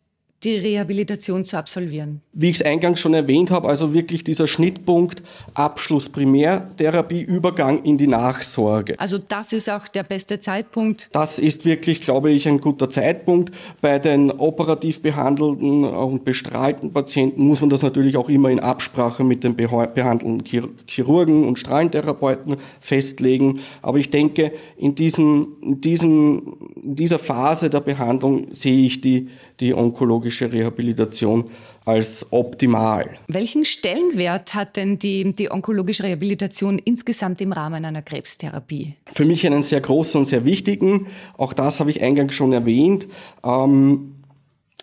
die 0.43 0.55
Rehabilitation 0.55 1.43
zu 1.43 1.57
absolvieren? 1.57 2.21
Wie 2.33 2.49
ich 2.49 2.55
es 2.55 2.61
eingangs 2.61 2.99
schon 2.99 3.13
erwähnt 3.13 3.51
habe, 3.51 3.67
also 3.67 3.93
wirklich 3.93 4.23
dieser 4.23 4.47
Schnittpunkt 4.47 5.21
Abschluss 5.53 6.09
Primärtherapie, 6.09 7.21
Übergang 7.21 7.83
in 7.83 7.97
die 7.97 8.07
Nachsorge. 8.07 8.99
Also 8.99 9.17
das 9.17 9.53
ist 9.53 9.69
auch 9.69 9.87
der 9.87 10.03
beste 10.03 10.39
Zeitpunkt. 10.39 11.09
Das 11.11 11.39
ist 11.39 11.65
wirklich, 11.65 12.01
glaube 12.01 12.31
ich, 12.31 12.47
ein 12.47 12.59
guter 12.59 12.89
Zeitpunkt. 12.89 13.53
Bei 13.81 13.99
den 13.99 14.31
operativ 14.31 15.01
behandelten 15.01 15.85
und 15.85 16.25
bestrahlten 16.25 16.91
Patienten 16.91 17.43
muss 17.43 17.61
man 17.61 17.69
das 17.69 17.83
natürlich 17.83 18.17
auch 18.17 18.29
immer 18.29 18.49
in 18.49 18.59
Absprache 18.59 19.23
mit 19.23 19.43
den 19.43 19.55
behandelnden 19.55 20.43
Chirurgen 20.87 21.47
und 21.47 21.59
Strahlentherapeuten 21.59 22.57
festlegen. 22.79 23.61
Aber 23.81 23.97
ich 23.97 24.09
denke, 24.09 24.51
in, 24.77 24.95
diesen, 24.95 25.59
in, 25.61 25.81
diesen, 25.81 26.53
in 26.81 26.95
dieser 26.95 27.19
Phase 27.19 27.69
der 27.69 27.81
Behandlung 27.81 28.47
sehe 28.51 28.85
ich 28.85 29.01
die 29.01 29.29
die 29.61 29.73
onkologische 29.73 30.51
Rehabilitation 30.51 31.49
als 31.85 32.27
optimal. 32.31 33.11
Welchen 33.27 33.63
Stellenwert 33.65 34.53
hat 34.53 34.75
denn 34.75 34.99
die, 34.99 35.31
die 35.33 35.51
onkologische 35.51 36.03
Rehabilitation 36.03 36.79
insgesamt 36.79 37.41
im 37.41 37.51
Rahmen 37.53 37.85
einer 37.85 38.01
Krebstherapie? 38.01 38.95
Für 39.11 39.25
mich 39.25 39.45
einen 39.45 39.63
sehr 39.63 39.81
großen 39.81 40.19
und 40.19 40.25
sehr 40.25 40.45
wichtigen. 40.45 41.07
Auch 41.37 41.53
das 41.53 41.79
habe 41.79 41.91
ich 41.91 42.01
eingangs 42.01 42.35
schon 42.35 42.53
erwähnt. 42.53 43.07
Ähm, 43.43 44.15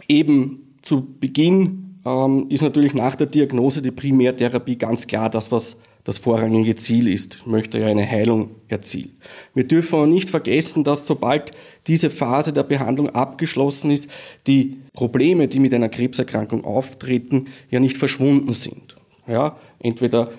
eben 0.09 0.77
zu 0.83 1.07
Beginn 1.21 2.01
ähm, 2.07 2.47
ist 2.49 2.63
natürlich 2.63 2.95
nach 2.95 3.17
der 3.17 3.27
Diagnose 3.27 3.83
die 3.83 3.91
Primärtherapie 3.91 4.77
ganz 4.77 5.07
klar 5.07 5.29
das, 5.29 5.53
was 5.53 5.77
das 6.09 6.17
vorrangige 6.17 6.75
Ziel 6.75 7.07
ist. 7.07 7.35
Ich 7.35 7.47
möchte 7.47 7.79
ja 7.79 7.87
eine 7.87 8.09
Heilung 8.11 8.53
erzielen. 8.69 9.19
Wir 9.53 9.65
dürfen 9.65 9.97
aber 9.97 10.07
nicht 10.07 10.31
vergessen, 10.31 10.83
dass 10.83 11.07
sobald 11.07 11.53
diese 11.87 12.09
Phase 12.09 12.55
der 12.55 12.63
Behandlung 12.63 13.11
abgeschlossen 13.11 13.91
ist, 13.91 14.09
die 14.47 14.79
Probleme, 14.95 15.49
die 15.49 15.59
mit 15.59 15.75
einer 15.75 15.91
Krebserkrankung 15.91 16.65
auftreten, 16.65 17.49
ja 17.71 17.79
nicht 17.79 17.99
verschwunden 17.99 18.55
sind. 18.55 18.97
Ja, 19.27 19.59
entweder 19.81 20.31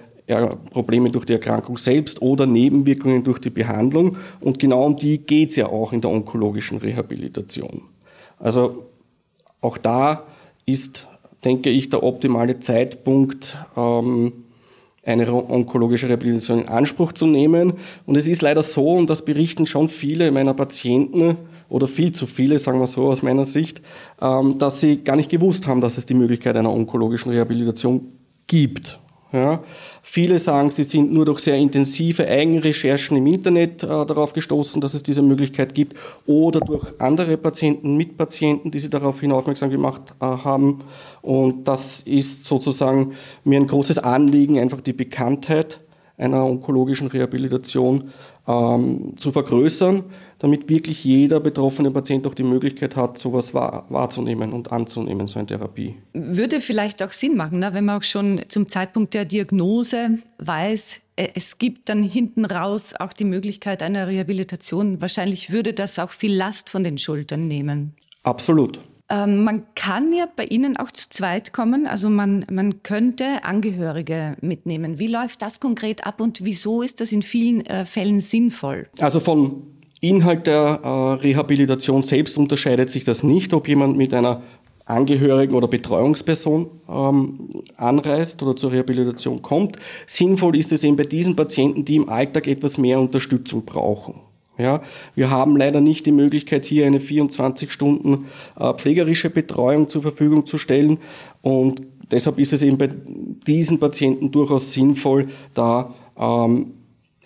Probleme 0.71 1.11
durch 1.11 1.25
die 1.25 1.33
Erkrankung 1.33 1.77
selbst 1.77 2.19
oder 2.23 2.47
Nebenwirkungen 2.47 3.23
durch 3.23 3.37
die 3.37 3.51
Behandlung. 3.51 4.17
Und 4.39 4.57
genau 4.57 4.83
um 4.83 4.97
die 4.97 5.19
geht 5.19 5.51
es 5.51 5.55
ja 5.55 5.67
auch 5.67 5.93
in 5.93 6.01
der 6.01 6.09
onkologischen 6.09 6.79
Rehabilitation. 6.79 7.83
Also 8.39 8.87
auch 9.61 9.77
da 9.77 10.23
ist, 10.65 11.07
denke 11.45 11.69
ich, 11.69 11.91
der 11.91 12.01
optimale 12.01 12.59
Zeitpunkt, 12.59 13.55
ähm, 13.77 14.33
eine 15.09 15.33
onkologische 15.33 16.07
Rehabilitation 16.07 16.61
in 16.61 16.69
Anspruch 16.69 17.13
zu 17.13 17.25
nehmen. 17.25 17.73
Und 18.05 18.15
es 18.15 18.27
ist 18.27 18.41
leider 18.41 18.63
so, 18.63 18.87
und 18.91 19.09
das 19.09 19.25
berichten 19.25 19.65
schon 19.65 19.89
viele 19.89 20.31
meiner 20.31 20.53
Patienten, 20.53 21.37
oder 21.69 21.87
viel 21.87 22.11
zu 22.11 22.25
viele, 22.25 22.59
sagen 22.59 22.79
wir 22.79 22.87
so 22.87 23.07
aus 23.07 23.21
meiner 23.21 23.45
Sicht, 23.45 23.81
ähm, 24.21 24.57
dass 24.57 24.81
sie 24.81 25.03
gar 25.03 25.15
nicht 25.15 25.29
gewusst 25.29 25.67
haben, 25.67 25.81
dass 25.81 25.97
es 25.97 26.05
die 26.05 26.15
Möglichkeit 26.15 26.55
einer 26.55 26.73
onkologischen 26.73 27.31
Rehabilitation 27.31 28.01
gibt. 28.47 28.99
Ja. 29.31 29.61
Viele 30.01 30.39
sagen, 30.39 30.71
sie 30.71 30.83
sind 30.83 31.13
nur 31.13 31.23
durch 31.25 31.39
sehr 31.39 31.55
intensive 31.55 32.27
Eigenrecherchen 32.27 33.15
im 33.15 33.27
Internet 33.27 33.83
äh, 33.83 33.87
darauf 33.87 34.33
gestoßen, 34.33 34.81
dass 34.81 34.95
es 34.95 35.03
diese 35.03 35.21
Möglichkeit 35.21 35.75
gibt 35.75 35.95
oder 36.25 36.59
durch 36.61 36.87
andere 36.99 37.37
Patienten, 37.37 37.95
Mitpatienten, 37.95 38.71
die 38.71 38.79
sie 38.79 38.89
daraufhin 38.89 39.31
aufmerksam 39.31 39.69
gemacht 39.69 40.01
äh, 40.19 40.25
haben. 40.25 40.81
Und 41.21 41.67
das 41.67 42.01
ist 42.01 42.45
sozusagen 42.45 43.13
mir 43.43 43.59
ein 43.59 43.67
großes 43.67 43.99
Anliegen, 43.99 44.57
einfach 44.57 44.81
die 44.81 44.93
Bekanntheit 44.93 45.79
einer 46.17 46.45
onkologischen 46.45 47.07
Rehabilitation 47.07 48.09
ähm, 48.47 49.13
zu 49.17 49.31
vergrößern 49.31 50.03
damit 50.39 50.69
wirklich 50.69 51.03
jeder 51.03 51.39
betroffene 51.39 51.91
Patient 51.91 52.25
auch 52.25 52.33
die 52.33 52.43
Möglichkeit 52.43 52.95
hat, 52.95 53.17
sowas 53.17 53.53
wahr, 53.53 53.85
wahrzunehmen 53.89 54.53
und 54.53 54.71
anzunehmen, 54.71 55.27
so 55.27 55.39
eine 55.39 55.47
Therapie. 55.47 55.95
Würde 56.13 56.61
vielleicht 56.61 57.03
auch 57.03 57.11
Sinn 57.11 57.35
machen, 57.35 57.59
ne, 57.59 57.73
wenn 57.73 57.85
man 57.85 57.99
auch 57.99 58.03
schon 58.03 58.41
zum 58.47 58.69
Zeitpunkt 58.69 59.13
der 59.13 59.25
Diagnose 59.25 60.19
weiß, 60.37 61.01
äh, 61.17 61.27
es 61.35 61.57
gibt 61.57 61.89
dann 61.89 62.01
hinten 62.01 62.45
raus 62.45 62.93
auch 62.97 63.13
die 63.13 63.25
Möglichkeit 63.25 63.83
einer 63.83 64.07
Rehabilitation. 64.07 65.01
Wahrscheinlich 65.01 65.51
würde 65.51 65.73
das 65.73 65.99
auch 65.99 66.11
viel 66.11 66.33
Last 66.33 66.69
von 66.69 66.83
den 66.83 66.97
Schultern 66.97 67.47
nehmen. 67.47 67.93
Absolut. 68.23 68.79
Ähm, 69.09 69.43
man 69.43 69.63
kann 69.75 70.13
ja 70.13 70.27
bei 70.33 70.45
Ihnen 70.45 70.77
auch 70.77 70.91
zu 70.91 71.09
zweit 71.09 71.51
kommen, 71.51 71.87
also 71.87 72.09
man, 72.09 72.45
man 72.49 72.83
könnte 72.83 73.43
Angehörige 73.43 74.37
mitnehmen. 74.41 74.99
Wie 74.99 75.07
läuft 75.07 75.41
das 75.41 75.59
konkret 75.59 76.05
ab 76.05 76.21
und 76.21 76.45
wieso 76.45 76.83
ist 76.83 77.01
das 77.01 77.11
in 77.11 77.23
vielen 77.23 77.65
äh, 77.65 77.85
Fällen 77.85 78.21
sinnvoll? 78.21 78.87
Also 78.99 79.19
von 79.19 79.78
Inhalt 80.01 80.47
der 80.47 80.79
äh, 80.83 80.87
Rehabilitation 81.21 82.03
selbst 82.03 82.37
unterscheidet 82.37 82.89
sich 82.89 83.03
das 83.03 83.23
nicht, 83.23 83.53
ob 83.53 83.67
jemand 83.67 83.97
mit 83.97 84.13
einer 84.13 84.41
Angehörigen 84.85 85.53
oder 85.53 85.67
Betreuungsperson 85.67 86.67
ähm, 86.89 87.49
anreist 87.77 88.41
oder 88.41 88.55
zur 88.55 88.71
Rehabilitation 88.71 89.41
kommt. 89.41 89.77
Sinnvoll 90.07 90.57
ist 90.57 90.71
es 90.71 90.83
eben 90.83 90.95
bei 90.95 91.03
diesen 91.03 91.35
Patienten, 91.35 91.85
die 91.85 91.97
im 91.97 92.09
Alltag 92.09 92.47
etwas 92.47 92.77
mehr 92.77 92.99
Unterstützung 92.99 93.65
brauchen. 93.65 94.15
Ja, 94.57 94.81
wir 95.15 95.29
haben 95.29 95.55
leider 95.55 95.79
nicht 95.79 96.05
die 96.05 96.11
Möglichkeit, 96.11 96.65
hier 96.65 96.85
eine 96.85 96.99
24 96.99 97.71
Stunden 97.71 98.25
äh, 98.59 98.73
pflegerische 98.73 99.29
Betreuung 99.29 99.87
zur 99.87 100.01
Verfügung 100.01 100.45
zu 100.45 100.57
stellen 100.57 100.97
und 101.41 101.83
deshalb 102.11 102.39
ist 102.39 102.51
es 102.51 102.61
eben 102.63 102.77
bei 102.77 102.89
diesen 103.47 103.79
Patienten 103.79 104.31
durchaus 104.31 104.73
sinnvoll, 104.73 105.29
da 105.53 105.93
ähm, 106.17 106.73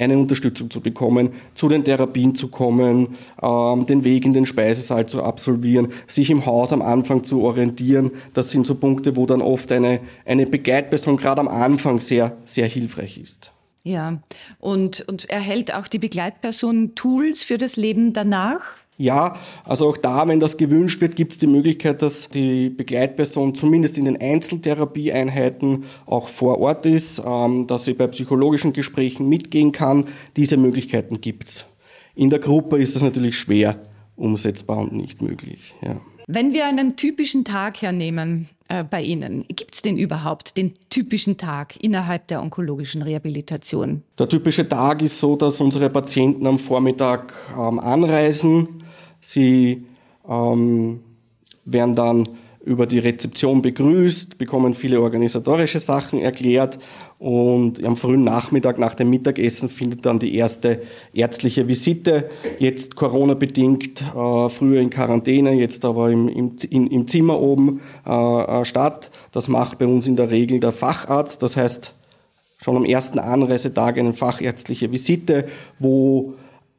eine 0.03 0.17
Unterstützung 0.17 0.69
zu 0.69 0.81
bekommen, 0.81 1.29
zu 1.55 1.67
den 1.67 1.83
Therapien 1.83 2.35
zu 2.35 2.49
kommen, 2.49 3.15
ähm, 3.41 3.85
den 3.85 4.03
Weg 4.03 4.25
in 4.25 4.33
den 4.33 4.45
Speisesaal 4.45 5.07
zu 5.07 5.23
absolvieren, 5.23 5.89
sich 6.07 6.29
im 6.29 6.45
Haus 6.45 6.73
am 6.73 6.81
Anfang 6.81 7.23
zu 7.23 7.41
orientieren. 7.41 8.11
Das 8.33 8.51
sind 8.51 8.67
so 8.67 8.75
Punkte, 8.75 9.15
wo 9.15 9.25
dann 9.25 9.41
oft 9.41 9.71
eine, 9.71 9.99
eine 10.25 10.45
Begleitperson 10.45 11.17
gerade 11.17 11.41
am 11.41 11.47
Anfang 11.47 12.01
sehr, 12.01 12.37
sehr 12.45 12.67
hilfreich 12.67 13.17
ist. 13.17 13.51
Ja, 13.83 14.21
und, 14.59 15.01
und 15.07 15.29
erhält 15.29 15.73
auch 15.73 15.89
die 15.89 15.99
Begleitperson 15.99 16.95
Tools 16.95 17.43
für 17.43 17.57
das 17.57 17.75
Leben 17.75 18.13
danach? 18.13 18.82
Ja, 18.97 19.37
also 19.65 19.89
auch 19.89 19.97
da, 19.97 20.27
wenn 20.27 20.39
das 20.39 20.57
gewünscht 20.57 21.01
wird, 21.01 21.15
gibt 21.15 21.33
es 21.33 21.37
die 21.39 21.47
Möglichkeit, 21.47 22.01
dass 22.01 22.29
die 22.29 22.69
Begleitperson 22.69 23.55
zumindest 23.55 23.97
in 23.97 24.05
den 24.05 24.19
Einzeltherapieeinheiten 24.21 25.85
auch 26.05 26.27
vor 26.27 26.59
Ort 26.59 26.85
ist, 26.85 27.21
ähm, 27.25 27.65
dass 27.67 27.85
sie 27.85 27.93
bei 27.93 28.07
psychologischen 28.07 28.73
Gesprächen 28.73 29.27
mitgehen 29.27 29.71
kann. 29.71 30.07
Diese 30.35 30.57
Möglichkeiten 30.57 31.21
gibt 31.21 31.49
es. 31.49 31.65
In 32.15 32.29
der 32.29 32.39
Gruppe 32.39 32.77
ist 32.77 32.95
das 32.95 33.01
natürlich 33.01 33.37
schwer 33.37 33.79
umsetzbar 34.15 34.77
und 34.77 34.93
nicht 34.93 35.21
möglich. 35.21 35.73
Ja. 35.81 35.99
Wenn 36.27 36.53
wir 36.53 36.65
einen 36.65 36.95
typischen 36.95 37.43
Tag 37.43 37.81
hernehmen 37.81 38.47
äh, 38.69 38.83
bei 38.83 39.01
Ihnen, 39.01 39.43
gibt 39.49 39.75
es 39.75 39.81
den 39.81 39.97
überhaupt, 39.97 40.55
den 40.55 40.73
typischen 40.89 41.37
Tag 41.37 41.83
innerhalb 41.83 42.27
der 42.27 42.41
onkologischen 42.41 43.01
Rehabilitation? 43.01 44.03
Der 44.17 44.29
typische 44.29 44.67
Tag 44.67 45.01
ist 45.01 45.19
so, 45.19 45.35
dass 45.35 45.59
unsere 45.59 45.89
Patienten 45.89 46.47
am 46.47 46.59
Vormittag 46.59 47.33
ähm, 47.57 47.79
anreisen, 47.79 48.82
Sie 49.23 49.85
ähm, 50.29 50.99
werden 51.63 51.95
dann 51.95 52.29
über 52.65 52.85
die 52.85 52.99
Rezeption 52.99 53.61
begrüßt, 53.61 54.37
bekommen 54.37 54.73
viele 54.73 55.01
organisatorische 55.01 55.79
Sachen 55.79 56.19
erklärt 56.19 56.79
und 57.19 57.83
am 57.85 57.95
frühen 57.95 58.23
Nachmittag 58.23 58.77
nach 58.79 58.95
dem 58.95 59.09
Mittagessen 59.09 59.69
findet 59.69 60.05
dann 60.05 60.19
die 60.19 60.35
erste 60.35 60.81
ärztliche 61.13 61.67
Visite. 61.69 62.29
Jetzt 62.59 62.95
Corona-bedingt, 62.95 64.01
äh, 64.01 64.49
früher 64.49 64.81
in 64.81 64.89
Quarantäne, 64.89 65.53
jetzt 65.53 65.85
aber 65.85 66.09
im, 66.09 66.27
im, 66.27 66.87
im 66.87 67.07
Zimmer 67.07 67.39
oben 67.39 67.81
äh, 68.05 68.11
äh, 68.11 68.65
statt. 68.65 69.09
Das 69.31 69.47
macht 69.47 69.77
bei 69.77 69.85
uns 69.85 70.07
in 70.07 70.17
der 70.17 70.31
Regel 70.31 70.59
der 70.59 70.73
Facharzt. 70.73 71.43
Das 71.43 71.55
heißt, 71.55 71.93
schon 72.61 72.77
am 72.77 72.85
ersten 72.85 73.19
Anreisetag 73.19 73.97
eine 73.97 74.13
fachärztliche 74.13 74.91
Visite, 74.91 75.45
wo 75.79 76.33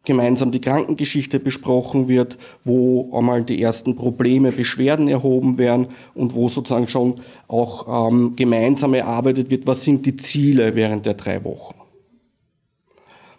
gemeinsam 0.04 0.52
die 0.52 0.60
Krankengeschichte 0.60 1.40
besprochen 1.40 2.08
wird, 2.08 2.36
wo 2.64 3.16
einmal 3.16 3.42
die 3.42 3.60
ersten 3.62 3.96
Probleme, 3.96 4.52
Beschwerden 4.52 5.08
erhoben 5.08 5.58
werden 5.58 5.88
und 6.14 6.34
wo 6.34 6.48
sozusagen 6.48 6.88
schon 6.88 7.20
auch 7.48 8.08
ähm, 8.08 8.36
gemeinsam 8.36 8.94
erarbeitet 8.94 9.50
wird, 9.50 9.66
was 9.66 9.82
sind 9.82 10.04
die 10.06 10.16
Ziele 10.16 10.74
während 10.74 11.06
der 11.06 11.14
drei 11.14 11.42
Wochen. 11.44 11.74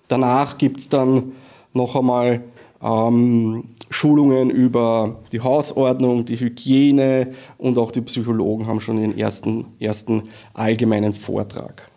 Danach 0.07 0.57
gibt's 0.57 0.89
dann 0.89 1.33
noch 1.73 1.95
einmal 1.95 2.43
ähm, 2.81 3.75
Schulungen 3.89 4.49
über 4.49 5.23
die 5.31 5.41
Hausordnung, 5.41 6.25
die 6.25 6.39
Hygiene 6.39 7.33
und 7.57 7.77
auch 7.77 7.91
die 7.91 8.01
Psychologen 8.01 8.67
haben 8.67 8.81
schon 8.81 8.99
ihren 8.99 9.17
ersten, 9.17 9.67
ersten 9.79 10.23
allgemeinen 10.53 11.13
Vortrag. 11.13 11.89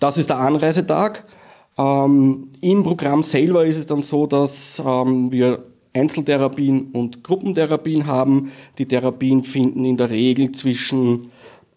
Das 0.00 0.18
ist 0.18 0.30
der 0.30 0.38
Anreisetag. 0.38 1.26
Ähm, 1.78 2.48
Im 2.60 2.82
Programm 2.82 3.22
selber 3.22 3.64
ist 3.64 3.78
es 3.78 3.86
dann 3.86 4.02
so, 4.02 4.26
dass 4.26 4.82
ähm, 4.84 5.30
wir 5.30 5.64
Einzeltherapien 5.94 6.90
und 6.92 7.22
Gruppentherapien 7.22 8.06
haben. 8.06 8.52
Die 8.78 8.86
Therapien 8.86 9.44
finden 9.44 9.84
in 9.84 9.96
der 9.96 10.10
Regel 10.10 10.52
zwischen 10.52 11.30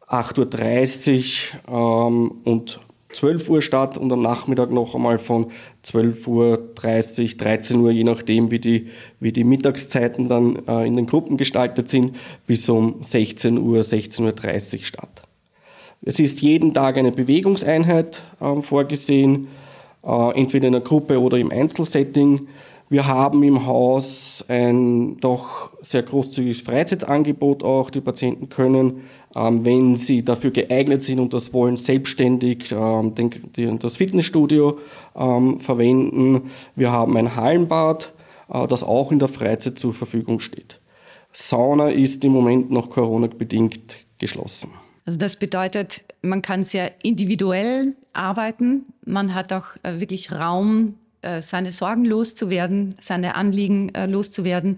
8.30 0.07 1.53
Uhr 1.67 2.07
ähm, 2.07 2.31
und 2.43 2.79
12 3.13 3.49
Uhr 3.49 3.61
statt 3.61 3.97
und 3.97 4.11
am 4.11 4.21
Nachmittag 4.21 4.71
noch 4.71 4.95
einmal 4.95 5.19
von 5.19 5.51
12.30 5.85 6.27
Uhr, 6.27 7.37
13 7.37 7.79
Uhr, 7.79 7.91
je 7.91 8.03
nachdem, 8.03 8.51
wie 8.51 8.59
die, 8.59 8.87
wie 9.19 9.31
die 9.31 9.43
Mittagszeiten 9.43 10.29
dann 10.29 10.65
äh, 10.67 10.87
in 10.87 10.95
den 10.95 11.07
Gruppen 11.07 11.37
gestaltet 11.37 11.89
sind, 11.89 12.15
bis 12.47 12.67
um 12.69 12.97
16 13.01 13.57
Uhr, 13.57 13.79
16.30 13.79 14.75
Uhr 14.75 14.83
statt. 14.83 15.23
Es 16.03 16.19
ist 16.19 16.41
jeden 16.41 16.73
Tag 16.73 16.97
eine 16.97 17.11
Bewegungseinheit 17.11 18.21
äh, 18.39 18.61
vorgesehen, 18.61 19.47
entweder 20.03 20.67
in 20.67 20.75
einer 20.75 20.83
Gruppe 20.83 21.21
oder 21.21 21.37
im 21.37 21.51
Einzelsetting. 21.51 22.47
Wir 22.91 23.07
haben 23.07 23.41
im 23.43 23.65
Haus 23.65 24.43
ein 24.49 25.15
doch 25.21 25.71
sehr 25.81 26.03
großzügiges 26.03 26.59
Freizeitangebot 26.59 27.63
auch. 27.63 27.89
Die 27.89 28.01
Patienten 28.01 28.49
können, 28.49 29.03
ähm, 29.33 29.63
wenn 29.63 29.95
sie 29.95 30.25
dafür 30.25 30.51
geeignet 30.51 31.01
sind 31.01 31.19
und 31.19 31.33
das 31.33 31.53
wollen, 31.53 31.77
selbstständig 31.77 32.73
ähm, 32.73 33.13
das 33.79 33.95
Fitnessstudio 33.95 34.79
ähm, 35.15 35.61
verwenden. 35.61 36.51
Wir 36.75 36.91
haben 36.91 37.15
ein 37.15 37.37
Hallenbad, 37.37 38.11
äh, 38.51 38.67
das 38.67 38.83
auch 38.83 39.13
in 39.13 39.19
der 39.19 39.29
Freizeit 39.29 39.79
zur 39.79 39.93
Verfügung 39.93 40.41
steht. 40.41 40.81
Sauna 41.31 41.91
ist 41.91 42.25
im 42.25 42.33
Moment 42.33 42.71
noch 42.71 42.89
Corona-bedingt 42.89 43.99
geschlossen. 44.19 44.69
Also 45.05 45.17
das 45.17 45.37
bedeutet, 45.37 46.03
man 46.21 46.41
kann 46.41 46.63
sehr 46.63 46.91
individuell 47.03 47.95
arbeiten. 48.13 48.85
Man 49.05 49.33
hat 49.33 49.53
auch 49.53 49.65
äh, 49.83 49.99
wirklich 49.99 50.31
Raum 50.31 50.95
äh, 51.21 51.41
seine 51.41 51.71
Sorgen 51.71 52.05
loszuwerden, 52.05 52.95
seine 52.99 53.35
Anliegen 53.35 53.93
äh, 53.95 54.05
loszuwerden. 54.05 54.77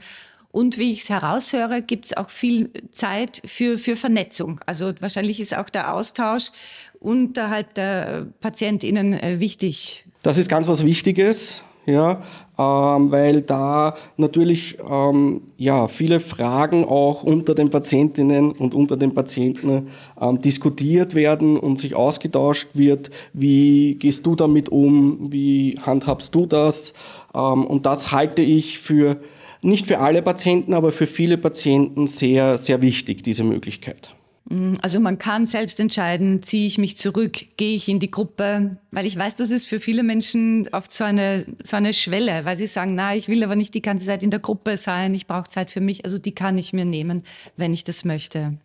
Und 0.51 0.77
wie 0.77 0.91
ich 0.91 1.01
es 1.01 1.09
heraushöre, 1.09 1.81
gibt 1.81 2.05
es 2.05 2.17
auch 2.17 2.29
viel 2.29 2.69
Zeit 2.91 3.41
für, 3.45 3.77
für 3.77 3.95
Vernetzung. 3.95 4.61
Also 4.67 4.93
wahrscheinlich 4.99 5.39
ist 5.39 5.57
auch 5.57 5.69
der 5.69 5.93
Austausch 5.93 6.51
unterhalb 6.99 7.73
der 7.73 8.27
PatientInnen 8.39 9.13
äh, 9.13 9.39
wichtig. 9.39 10.05
Das 10.21 10.37
ist 10.37 10.49
ganz 10.49 10.67
was 10.67 10.85
Wichtiges 10.85 11.63
ja, 11.85 12.21
ähm, 12.57 13.11
weil 13.11 13.41
da 13.41 13.95
natürlich 14.17 14.77
ähm, 14.87 15.41
ja 15.57 15.87
viele 15.87 16.19
Fragen 16.19 16.85
auch 16.85 17.23
unter 17.23 17.55
den 17.55 17.69
Patientinnen 17.69 18.51
und 18.51 18.75
unter 18.75 18.95
den 18.95 19.13
Patienten 19.13 19.87
ähm, 20.21 20.41
diskutiert 20.41 21.15
werden 21.15 21.57
und 21.57 21.79
sich 21.79 21.95
ausgetauscht 21.95 22.69
wird. 22.73 23.09
Wie 23.33 23.95
gehst 23.95 24.25
du 24.25 24.35
damit 24.35 24.69
um? 24.69 25.31
Wie 25.31 25.79
handhabst 25.81 26.35
du 26.35 26.45
das? 26.45 26.93
Ähm, 27.33 27.65
und 27.65 27.85
das 27.85 28.11
halte 28.11 28.41
ich 28.41 28.77
für 28.77 29.17
nicht 29.61 29.87
für 29.87 29.99
alle 29.99 30.21
Patienten, 30.21 30.73
aber 30.73 30.91
für 30.91 31.07
viele 31.07 31.37
Patienten 31.37 32.05
sehr 32.05 32.57
sehr 32.57 32.81
wichtig 32.81 33.23
diese 33.23 33.43
Möglichkeit. 33.43 34.13
Mm, 34.49 34.75
also 34.81 34.99
man 34.99 35.17
kann 35.17 35.45
selbst 35.45 35.79
entscheiden, 35.79 36.43
ziehe 36.43 36.67
ich 36.67 36.77
mich 36.77 36.97
zurück, 36.97 37.45
gehe 37.57 37.75
ich 37.75 37.87
in 37.87 37.99
die 37.99 38.11
Gruppe, 38.11 38.77
weil 38.91 39.05
ich 39.05 39.17
weiß, 39.17 39.35
das 39.35 39.51
ist 39.51 39.67
für 39.67 39.79
viele 39.79 40.03
Menschen 40.03 40.67
oft 40.71 40.91
so 40.91 41.03
eine, 41.03 41.45
so 41.63 41.77
eine 41.77 41.93
Schwelle, 41.93 42.45
weil 42.45 42.57
sie 42.57 42.67
sagen, 42.67 42.95
na, 42.95 43.15
ich 43.15 43.27
will 43.27 43.43
aber 43.43 43.55
nicht 43.55 43.73
die 43.73 43.81
ganze 43.81 44.05
Zeit 44.05 44.23
in 44.23 44.31
der 44.31 44.39
Gruppe 44.39 44.77
sein, 44.77 45.15
ich 45.15 45.27
brauche 45.27 45.49
Zeit 45.49 45.71
für 45.71 45.81
mich, 45.81 46.05
also 46.05 46.17
die 46.17 46.33
kann 46.33 46.57
ich 46.57 46.73
mir 46.73 46.85
nehmen, 46.85 47.23
wenn 47.57 47.73
ich 47.73 47.83
das 47.83 48.05
möchte. 48.05 48.57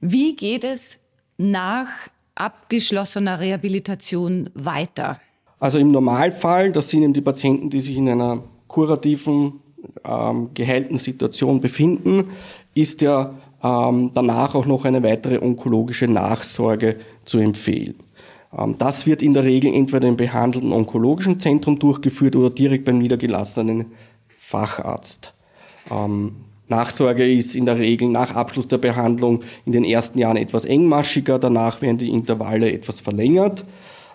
Wie 0.00 0.36
geht 0.36 0.64
es 0.64 0.98
nach 1.38 1.88
abgeschlossener 2.34 3.40
Rehabilitation 3.40 4.50
weiter? 4.54 5.20
Also 5.60 5.78
im 5.78 5.90
Normalfall, 5.90 6.72
das 6.72 6.90
sind 6.90 7.02
eben 7.02 7.12
die 7.12 7.20
Patienten, 7.20 7.70
die 7.70 7.80
sich 7.80 7.96
in 7.96 8.08
einer 8.08 8.44
kurativen, 8.68 9.60
ähm, 10.04 10.50
geheilten 10.54 10.98
Situation 10.98 11.60
befinden, 11.60 12.30
ist 12.74 13.00
ja 13.00 13.30
ähm, 13.30 13.47
danach 13.60 14.54
auch 14.54 14.66
noch 14.66 14.84
eine 14.84 15.02
weitere 15.02 15.38
onkologische 15.38 16.06
Nachsorge 16.06 16.96
zu 17.24 17.38
empfehlen. 17.38 17.96
Ähm, 18.56 18.76
das 18.78 19.06
wird 19.06 19.22
in 19.22 19.34
der 19.34 19.44
Regel 19.44 19.72
entweder 19.74 20.08
im 20.08 20.16
behandelten 20.16 20.72
onkologischen 20.72 21.40
Zentrum 21.40 21.78
durchgeführt 21.78 22.36
oder 22.36 22.50
direkt 22.50 22.84
beim 22.84 22.98
niedergelassenen 22.98 23.86
Facharzt. 24.28 25.32
Ähm, 25.90 26.36
Nachsorge 26.68 27.30
ist 27.30 27.56
in 27.56 27.64
der 27.64 27.78
Regel 27.78 28.08
nach 28.08 28.34
Abschluss 28.34 28.68
der 28.68 28.78
Behandlung 28.78 29.42
in 29.64 29.72
den 29.72 29.84
ersten 29.84 30.18
Jahren 30.18 30.36
etwas 30.36 30.64
engmaschiger, 30.66 31.38
danach 31.38 31.80
werden 31.80 31.98
die 31.98 32.10
Intervalle 32.10 32.70
etwas 32.70 33.00
verlängert. 33.00 33.64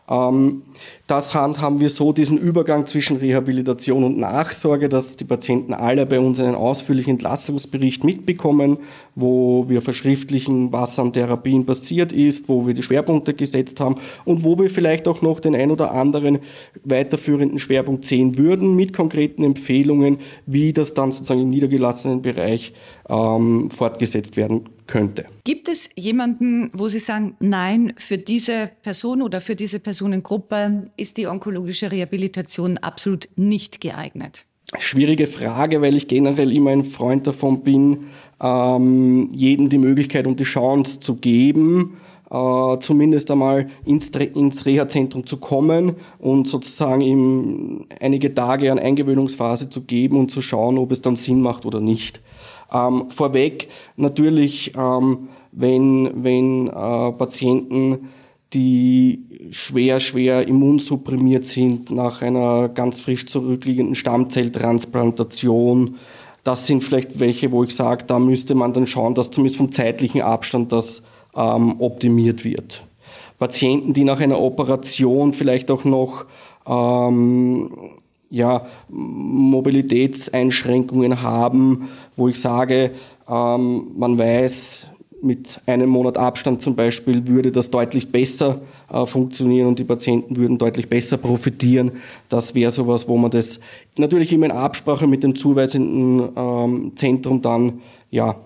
Ähm, 0.09 0.63
das 1.07 1.33
handhaben 1.33 1.79
wir 1.79 1.89
so, 1.89 2.13
diesen 2.13 2.37
Übergang 2.37 2.87
zwischen 2.87 3.17
Rehabilitation 3.17 4.03
und 4.03 4.17
Nachsorge, 4.17 4.89
dass 4.89 5.15
die 5.15 5.23
Patienten 5.23 5.73
alle 5.73 6.05
bei 6.05 6.19
uns 6.19 6.39
einen 6.39 6.55
ausführlichen 6.55 7.11
Entlastungsbericht 7.11 8.03
mitbekommen, 8.03 8.77
wo 9.15 9.67
wir 9.69 9.81
verschriftlichen, 9.81 10.71
was 10.71 10.99
an 10.99 11.13
Therapien 11.13 11.65
passiert 11.65 12.11
ist, 12.11 12.49
wo 12.49 12.67
wir 12.67 12.73
die 12.73 12.83
Schwerpunkte 12.83 13.33
gesetzt 13.33 13.79
haben 13.79 13.95
und 14.25 14.43
wo 14.43 14.57
wir 14.57 14.69
vielleicht 14.69 15.07
auch 15.07 15.21
noch 15.21 15.39
den 15.39 15.55
ein 15.55 15.71
oder 15.71 15.91
anderen 15.91 16.39
weiterführenden 16.83 17.59
Schwerpunkt 17.59 18.05
sehen 18.05 18.37
würden 18.37 18.75
mit 18.75 18.93
konkreten 18.93 19.43
Empfehlungen, 19.43 20.17
wie 20.45 20.73
das 20.73 20.93
dann 20.93 21.11
sozusagen 21.11 21.41
im 21.41 21.49
niedergelassenen 21.49 22.21
Bereich 22.21 22.73
ähm, 23.09 23.69
fortgesetzt 23.69 24.37
werden 24.37 24.69
könnte. 24.93 25.25
Gibt 25.43 25.69
es 25.69 25.89
jemanden, 25.95 26.69
wo 26.71 26.87
Sie 26.87 26.99
sagen, 26.99 27.35
nein, 27.39 27.93
für 27.97 28.19
diese 28.19 28.69
Person 28.83 29.23
oder 29.23 29.41
für 29.41 29.55
diese 29.55 29.79
Personengruppe 29.79 30.85
ist 30.97 31.17
die 31.17 31.25
onkologische 31.25 31.91
Rehabilitation 31.91 32.77
absolut 32.77 33.27
nicht 33.35 33.81
geeignet? 33.81 34.45
Schwierige 34.77 35.25
Frage, 35.25 35.81
weil 35.81 35.95
ich 35.95 36.07
generell 36.07 36.55
immer 36.55 36.69
ein 36.69 36.83
Freund 36.83 37.25
davon 37.25 37.63
bin, 37.63 38.05
ähm, 38.39 39.29
jedem 39.33 39.69
die 39.69 39.79
Möglichkeit 39.79 40.27
und 40.27 40.39
die 40.39 40.43
Chance 40.43 40.99
zu 40.99 41.15
geben, 41.15 41.97
äh, 42.29 42.77
zumindest 42.79 43.31
einmal 43.31 43.69
ins, 43.85 44.09
ins 44.09 44.63
Reha-Zentrum 44.63 45.25
zu 45.25 45.37
kommen 45.37 45.95
und 46.19 46.47
sozusagen 46.47 47.01
ihm 47.01 47.85
einige 47.99 48.31
Tage 48.35 48.71
an 48.71 48.77
Eingewöhnungsphase 48.77 49.69
zu 49.69 49.81
geben 49.81 50.17
und 50.17 50.29
zu 50.29 50.43
schauen, 50.43 50.77
ob 50.77 50.91
es 50.91 51.01
dann 51.01 51.15
Sinn 51.15 51.41
macht 51.41 51.65
oder 51.65 51.81
nicht. 51.81 52.21
Ähm, 52.73 53.05
vorweg 53.09 53.69
natürlich, 53.95 54.73
ähm, 54.75 55.29
wenn, 55.51 56.23
wenn 56.23 56.67
äh, 56.67 57.11
Patienten, 57.11 58.09
die 58.53 59.23
schwer, 59.51 59.99
schwer 59.99 60.47
immunsupprimiert 60.47 61.45
sind 61.45 61.91
nach 61.91 62.21
einer 62.21 62.69
ganz 62.69 63.01
frisch 63.01 63.25
zurückliegenden 63.25 63.95
Stammzelltransplantation, 63.95 65.97
das 66.43 66.67
sind 66.67 66.83
vielleicht 66.83 67.19
welche, 67.19 67.51
wo 67.51 67.63
ich 67.63 67.75
sage, 67.75 68.03
da 68.05 68.19
müsste 68.19 68.53
man 68.53 68.73
dann 68.73 68.87
schauen, 68.87 69.15
dass 69.15 69.31
zumindest 69.31 69.57
vom 69.57 69.71
zeitlichen 69.71 70.21
Abstand 70.21 70.71
das 70.71 71.01
ähm, 71.35 71.79
optimiert 71.79 72.43
wird. 72.43 72.85
Patienten, 73.39 73.93
die 73.93 74.03
nach 74.03 74.19
einer 74.19 74.39
Operation 74.39 75.33
vielleicht 75.33 75.71
auch 75.71 75.83
noch 75.83 76.25
ähm, 76.67 77.71
ja, 78.33 78.65
Mobilitätseinschränkungen 78.89 81.21
haben, 81.21 81.89
wo 82.15 82.27
ich 82.27 82.41
sage, 82.41 82.89
ähm, 83.29 83.91
man 83.95 84.17
weiß, 84.17 84.87
mit 85.21 85.61
einem 85.67 85.89
Monat 85.89 86.17
Abstand 86.17 86.59
zum 86.61 86.75
Beispiel 86.75 87.27
würde 87.27 87.51
das 87.51 87.69
deutlich 87.69 88.11
besser 88.11 88.61
äh, 88.91 89.05
funktionieren 89.05 89.67
und 89.67 89.77
die 89.77 89.83
Patienten 89.83 90.35
würden 90.35 90.57
deutlich 90.57 90.89
besser 90.89 91.17
profitieren. 91.17 91.91
Das 92.27 92.55
wäre 92.55 92.71
sowas, 92.71 93.07
wo 93.07 93.17
man 93.17 93.29
das 93.29 93.59
natürlich 93.99 94.33
immer 94.33 94.47
in 94.47 94.51
Absprache 94.51 95.05
mit 95.05 95.21
dem 95.21 95.35
zuweisenden 95.35 96.29
ähm, 96.35 96.93
Zentrum 96.95 97.43
dann 97.43 97.81
ja, 98.09 98.37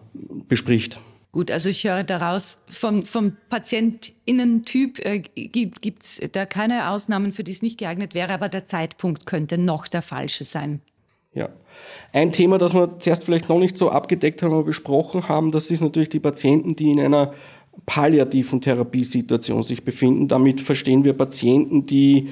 bespricht. 0.50 1.00
Gut, 1.38 1.52
also 1.52 1.69
ich 1.69 1.84
höre 1.84 2.04
daraus, 2.04 2.56
vom, 2.67 3.04
vom 3.06 3.38
Patientinnentyp 3.50 4.97
äh, 5.06 5.19
gibt 5.19 6.04
es 6.04 6.19
da 6.32 6.47
keine 6.47 6.89
Ausnahmen, 6.89 7.32
für 7.32 7.43
die 7.43 7.52
es 7.52 7.62
nicht 7.62 7.78
geeignet 7.78 8.15
wäre, 8.15 8.34
aber 8.34 8.50
der 8.50 8.65
Zeitpunkt 8.65 9.28
könnte 9.28 9.60
noch 9.60 9.88
der 9.88 10.02
falsche 10.02 10.45
sein. 10.45 10.82
Ja. 11.36 11.50
Ein 12.12 12.32
Thema, 12.32 12.58
das 12.58 12.73
wir 12.73 12.97
zuerst 12.97 13.23
vielleicht 13.23 13.50
noch 13.50 13.60
nicht 13.60 13.78
so 13.78 13.91
abgedeckt 13.91 14.41
haben, 14.41 14.52
aber 14.52 14.63
besprochen 14.63 15.30
haben, 15.30 15.52
das 15.52 15.69
ist 15.69 15.82
natürlich 15.82 16.10
die 16.10 16.19
Patienten, 16.19 16.76
die 16.76 16.89
in 16.89 17.00
einer 17.00 17.36
palliativen 17.86 18.60
Therapiesituation 18.60 19.62
sich 19.62 19.86
befinden. 19.86 20.28
Damit 20.28 20.60
verstehen 20.60 21.04
wir 21.04 21.13
Patienten, 21.13 21.86
die 21.86 22.30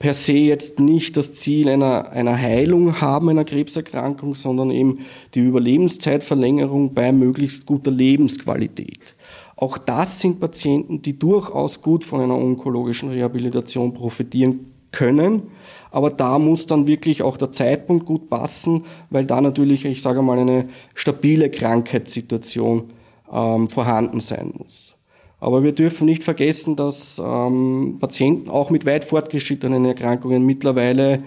per 0.00 0.14
se 0.14 0.32
jetzt 0.32 0.80
nicht 0.80 1.18
das 1.18 1.34
Ziel 1.34 1.68
einer, 1.68 2.10
einer 2.10 2.36
Heilung 2.36 3.02
haben, 3.02 3.28
einer 3.28 3.44
Krebserkrankung, 3.44 4.34
sondern 4.34 4.70
eben 4.70 5.00
die 5.34 5.40
Überlebenszeitverlängerung 5.40 6.94
bei 6.94 7.12
möglichst 7.12 7.66
guter 7.66 7.90
Lebensqualität. 7.90 9.14
Auch 9.56 9.76
das 9.76 10.18
sind 10.18 10.40
Patienten, 10.40 11.02
die 11.02 11.18
durchaus 11.18 11.82
gut 11.82 12.02
von 12.02 12.22
einer 12.22 12.34
onkologischen 12.34 13.10
Rehabilitation 13.10 13.92
profitieren 13.92 14.72
können. 14.90 15.42
Aber 15.90 16.08
da 16.08 16.38
muss 16.38 16.66
dann 16.66 16.86
wirklich 16.86 17.22
auch 17.22 17.36
der 17.36 17.52
Zeitpunkt 17.52 18.06
gut 18.06 18.30
passen, 18.30 18.86
weil 19.10 19.26
da 19.26 19.42
natürlich, 19.42 19.84
ich 19.84 20.00
sage 20.00 20.22
mal, 20.22 20.38
eine 20.38 20.68
stabile 20.94 21.50
Krankheitssituation 21.50 22.84
ähm, 23.30 23.68
vorhanden 23.68 24.20
sein 24.20 24.54
muss. 24.56 24.94
Aber 25.40 25.62
wir 25.62 25.72
dürfen 25.72 26.04
nicht 26.04 26.22
vergessen, 26.22 26.76
dass 26.76 27.20
ähm, 27.22 27.96
Patienten 27.98 28.50
auch 28.50 28.70
mit 28.70 28.84
weit 28.84 29.04
fortgeschrittenen 29.04 29.84
Erkrankungen 29.86 30.44
mittlerweile 30.44 31.22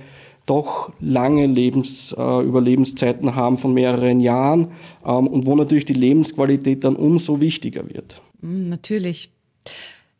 doch 0.45 0.91
lange 0.99 1.47
Lebens, 1.47 2.13
äh, 2.17 2.41
Überlebenszeiten 2.43 3.36
haben 3.36 3.58
von 3.58 3.73
mehreren 3.73 4.19
Jahren 4.19 4.71
ähm, 5.06 5.28
und 5.28 5.45
wo 5.45 5.56
natürlich 5.56 5.86
die 5.86 5.93
Lebensqualität 5.93 6.84
dann 6.84 6.95
umso 6.95 7.39
wichtiger 7.39 7.89
wird. 7.89 8.21
Mm, 8.41 8.69
natürlich. 8.69 9.32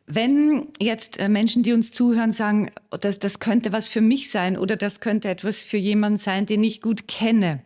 Wenn 0.06 0.68
jetzt 0.80 1.18
äh, 1.18 1.28
Menschen, 1.28 1.62
die 1.62 1.72
uns 1.72 1.92
zuhören, 1.92 2.32
sagen, 2.32 2.70
das, 3.00 3.18
das 3.18 3.38
könnte 3.38 3.72
was 3.72 3.86
für 3.88 4.00
mich 4.00 4.30
sein 4.30 4.58
oder 4.58 4.76
das 4.76 5.00
könnte 5.00 5.28
etwas 5.28 5.62
für 5.62 5.78
jemanden 5.78 6.18
sein, 6.18 6.46
den 6.46 6.64
ich 6.64 6.80
gut 6.80 7.06
kenne, 7.06 7.62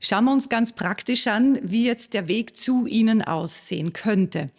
schauen 0.00 0.24
wir 0.24 0.32
uns 0.32 0.48
ganz 0.48 0.72
praktisch 0.72 1.26
an, 1.26 1.58
wie 1.62 1.86
jetzt 1.86 2.14
der 2.14 2.28
Weg 2.28 2.56
zu 2.56 2.86
Ihnen 2.86 3.22
aussehen 3.22 3.92
könnte. 3.92 4.50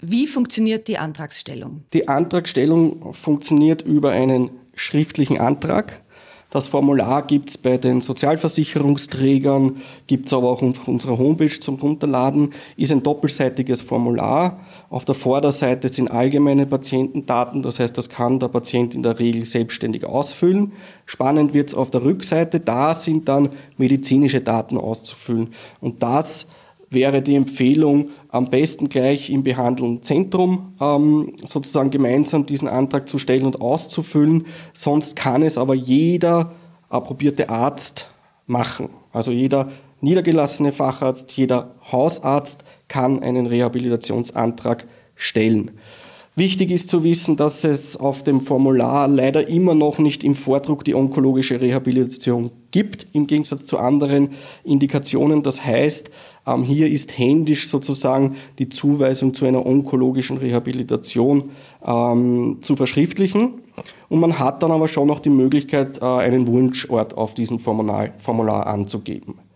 Wie 0.00 0.26
funktioniert 0.26 0.88
die 0.88 0.96
Antragsstellung? 0.96 1.84
Die 1.92 2.08
Antragstellung 2.08 3.12
funktioniert 3.12 3.82
über 3.82 4.10
einen 4.10 4.50
schriftlichen 4.74 5.38
Antrag. 5.38 6.02
Das 6.50 6.66
Formular 6.66 7.26
gibt 7.26 7.50
es 7.50 7.58
bei 7.58 7.76
den 7.78 8.00
Sozialversicherungsträgern, 8.00 9.82
gibt 10.08 10.26
es 10.26 10.32
aber 10.32 10.50
auch 10.50 10.62
auf 10.62 10.88
unserer 10.88 11.16
Homepage 11.16 11.60
zum 11.60 11.76
Runterladen, 11.76 12.54
ist 12.76 12.90
ein 12.90 13.04
doppelseitiges 13.04 13.82
Formular. 13.82 14.58
Auf 14.88 15.04
der 15.04 15.14
Vorderseite 15.14 15.88
sind 15.88 16.10
allgemeine 16.10 16.66
Patientendaten, 16.66 17.62
das 17.62 17.78
heißt, 17.78 17.96
das 17.96 18.08
kann 18.08 18.40
der 18.40 18.48
Patient 18.48 18.94
in 18.94 19.04
der 19.04 19.20
Regel 19.20 19.44
selbstständig 19.44 20.04
ausfüllen. 20.04 20.72
Spannend 21.06 21.54
wird 21.54 21.68
es 21.68 21.74
auf 21.76 21.92
der 21.92 22.02
Rückseite, 22.02 22.58
da 22.58 22.94
sind 22.94 23.28
dann 23.28 23.50
medizinische 23.76 24.40
Daten 24.40 24.76
auszufüllen. 24.76 25.54
Und 25.80 26.02
das 26.02 26.46
wäre 26.90 27.22
die 27.22 27.36
Empfehlung, 27.36 28.10
am 28.28 28.50
besten 28.50 28.88
gleich 28.88 29.30
im 29.30 29.44
behandelnden 29.44 30.02
Zentrum 30.02 30.74
ähm, 30.80 31.34
sozusagen 31.44 31.90
gemeinsam 31.90 32.46
diesen 32.46 32.68
Antrag 32.68 33.08
zu 33.08 33.18
stellen 33.18 33.46
und 33.46 33.60
auszufüllen. 33.60 34.46
Sonst 34.72 35.16
kann 35.16 35.42
es 35.42 35.56
aber 35.56 35.74
jeder 35.74 36.52
approbierte 36.88 37.48
Arzt 37.48 38.08
machen. 38.46 38.90
Also 39.12 39.30
jeder 39.30 39.70
niedergelassene 40.00 40.72
Facharzt, 40.72 41.32
jeder 41.32 41.76
Hausarzt 41.90 42.64
kann 42.88 43.22
einen 43.22 43.46
Rehabilitationsantrag 43.46 44.86
stellen. 45.14 45.72
Wichtig 46.36 46.70
ist 46.70 46.88
zu 46.88 47.02
wissen, 47.02 47.36
dass 47.36 47.64
es 47.64 47.96
auf 47.96 48.22
dem 48.22 48.40
Formular 48.40 49.08
leider 49.08 49.48
immer 49.48 49.74
noch 49.74 49.98
nicht 49.98 50.22
im 50.22 50.36
Vordruck 50.36 50.84
die 50.84 50.94
onkologische 50.94 51.60
Rehabilitation 51.60 52.52
gibt, 52.70 53.06
im 53.12 53.26
Gegensatz 53.26 53.64
zu 53.64 53.78
anderen 53.78 54.30
Indikationen. 54.62 55.42
Das 55.42 55.64
heißt, 55.64 56.10
ähm, 56.46 56.62
hier 56.62 56.88
ist 56.88 57.18
händisch 57.18 57.68
sozusagen 57.68 58.36
die 58.60 58.68
Zuweisung 58.68 59.34
zu 59.34 59.44
einer 59.44 59.66
onkologischen 59.66 60.38
Rehabilitation 60.38 61.50
ähm, 61.84 62.58
zu 62.60 62.76
verschriftlichen. 62.76 63.62
Und 64.08 64.20
man 64.20 64.38
hat 64.38 64.62
dann 64.62 64.70
aber 64.70 64.86
schon 64.86 65.08
noch 65.08 65.18
die 65.18 65.30
Möglichkeit, 65.30 66.00
äh, 66.00 66.04
einen 66.04 66.46
Wunschort 66.46 67.16
auf 67.16 67.34
diesem 67.34 67.58
Formular, 67.58 68.10
Formular 68.18 68.68
anzugeben. 68.68 69.49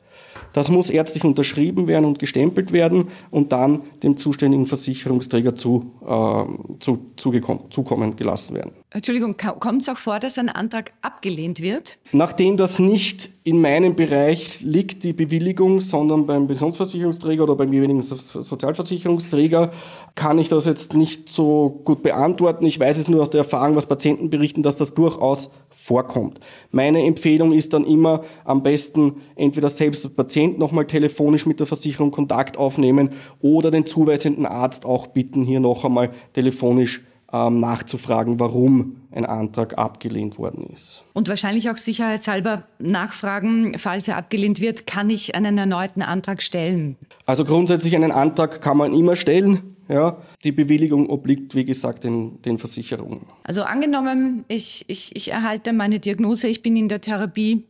Das 0.55 0.71
muss 0.71 0.89
ärztlich 0.89 1.25
unterschrieben 1.25 1.87
werden 1.89 2.07
und 2.07 2.19
gestempelt 2.19 2.73
werden 2.73 3.09
und 3.31 3.53
dann 3.53 3.83
dem 4.03 4.17
zuständigen 4.17 4.67
Versicherungsträger 4.67 5.57
zu, 5.57 5.93
äh, 6.01 6.79
zu, 6.79 7.11
zukommen 7.17 8.17
gelassen 8.17 8.55
werden. 8.55 8.71
Entschuldigung, 8.91 9.37
kommt 9.37 9.83
es 9.83 9.89
auch 9.89 9.99
vor, 9.99 10.21
dass 10.21 10.39
ein 10.39 10.49
Antrag 10.49 10.93
abgelehnt 11.03 11.61
wird? 11.61 11.99
Nachdem 12.13 12.57
das 12.57 12.79
nicht 12.79 13.31
in 13.43 13.61
meinem 13.61 13.97
Bereich 13.97 14.61
liegt, 14.61 15.03
die 15.03 15.13
Bewilligung, 15.13 15.81
sondern 15.81 16.27
beim 16.27 16.47
Pensionsversicherungsträger 16.47 17.43
oder 17.43 17.57
beim 17.57 17.73
jeweiligen 17.73 18.03
Sozialversicherungsträger, 18.03 19.73
kann 20.15 20.39
ich 20.39 20.49
das 20.49 20.65
jetzt 20.65 20.95
nicht 20.95 21.29
so 21.29 21.81
gut 21.85 22.05
beantworten. 22.05 22.65
Ich 22.65 22.79
weiß 22.79 22.99
es 22.99 23.09
nur 23.09 23.21
aus 23.21 23.31
der 23.31 23.41
Erfahrung, 23.41 23.75
was 23.75 23.87
Patienten 23.87 24.31
berichten, 24.31 24.63
dass 24.63 24.77
das 24.77 24.95
durchaus 24.95 25.51
vorkommt. 25.85 26.41
Meine 26.71 27.05
Empfehlung 27.05 27.53
ist 27.53 27.75
dann 27.75 27.85
immer 27.85 28.25
am 28.45 28.63
besten 28.63 29.21
entweder 29.37 29.69
selbst 29.69 30.03
der 30.03 30.09
Patient 30.09 30.59
nochmal 30.59 30.87
telefonisch 30.87 31.45
mit 31.45 31.61
der 31.61 31.67
Versicherung 31.67 32.11
Kontakt 32.11 32.57
aufnehmen 32.57 33.11
oder 33.41 33.71
den 33.71 33.85
zuweisenden 33.85 34.47
Arzt 34.47 34.87
auch 34.87 35.09
bitten, 35.09 35.45
hier 35.45 35.61
noch 35.61 35.85
einmal 35.85 36.11
telefonisch 36.33 37.03
ähm, 37.35 37.61
nachzufragen, 37.61 38.41
warum 38.41 38.97
ein 39.13 39.27
Antrag 39.27 39.77
abgelehnt 39.77 40.39
worden 40.39 40.71
ist. 40.73 41.05
Und 41.13 41.29
wahrscheinlich 41.29 41.69
auch 41.69 41.77
sicherheitshalber 41.77 42.63
nachfragen, 42.79 43.77
falls 43.77 44.09
er 44.09 44.17
abgelehnt 44.17 44.63
wird, 44.63 44.87
kann 44.87 45.11
ich 45.11 45.35
einen 45.35 45.59
erneuten 45.59 46.01
Antrag 46.01 46.43
stellen? 46.43 46.97
Also 47.27 47.45
grundsätzlich 47.45 47.95
einen 47.95 48.11
Antrag 48.11 48.63
kann 48.63 48.79
man 48.79 48.95
immer 48.95 49.17
stellen. 49.17 49.74
Ja, 49.89 50.23
die 50.43 50.53
Bewilligung 50.53 51.09
obliegt, 51.11 51.55
wie 51.55 51.65
gesagt, 51.65 52.05
den, 52.05 52.41
den 52.43 52.59
Versicherungen. 52.59 53.27
Also 53.43 53.63
angenommen, 53.65 54.45
ich, 54.49 54.85
ich, 54.89 55.15
ich 55.15 55.31
erhalte 55.31 55.73
meine 55.73 56.01
Diagnose, 56.01 56.49
ich 56.49 56.63
bin 56.63 56.77
in 56.77 56.89
der 56.89 57.01
Therapie, 57.01 57.65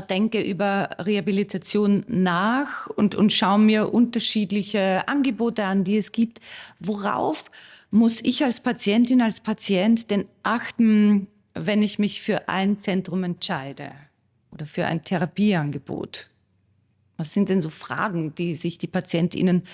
denke 0.00 0.40
über 0.40 0.90
Rehabilitation 0.98 2.04
nach 2.08 2.86
und, 2.86 3.14
und 3.14 3.32
schaue 3.32 3.58
mir 3.58 3.92
unterschiedliche 3.92 5.06
Angebote 5.06 5.64
an, 5.64 5.84
die 5.84 5.98
es 5.98 6.12
gibt. 6.12 6.40
Worauf 6.80 7.50
muss 7.90 8.22
ich 8.22 8.42
als 8.42 8.60
Patientin, 8.60 9.20
als 9.20 9.40
Patient 9.40 10.10
denn 10.10 10.24
achten, 10.42 11.26
wenn 11.54 11.82
ich 11.82 11.98
mich 11.98 12.22
für 12.22 12.48
ein 12.48 12.78
Zentrum 12.78 13.22
entscheide 13.24 13.92
oder 14.50 14.64
für 14.64 14.86
ein 14.86 15.04
Therapieangebot? 15.04 16.30
Was 17.18 17.34
sind 17.34 17.50
denn 17.50 17.60
so 17.60 17.68
Fragen, 17.68 18.34
die 18.34 18.54
sich 18.54 18.78
die 18.78 18.86
PatientInnen 18.86 19.64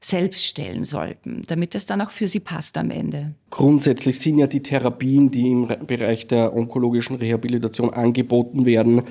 selbst 0.00 0.44
stellen 0.44 0.84
sollten, 0.84 1.42
damit 1.46 1.74
es 1.74 1.86
dann 1.86 2.00
auch 2.00 2.10
für 2.10 2.28
sie 2.28 2.40
passt 2.40 2.76
am 2.78 2.90
Ende. 2.90 3.34
Grundsätzlich 3.50 4.20
sind 4.20 4.38
ja 4.38 4.46
die 4.46 4.62
Therapien, 4.62 5.30
die 5.30 5.50
im 5.50 5.68
Bereich 5.86 6.28
der 6.28 6.54
onkologischen 6.54 7.16
Rehabilitation 7.16 7.92
angeboten 7.92 8.66
werden, 8.66 9.02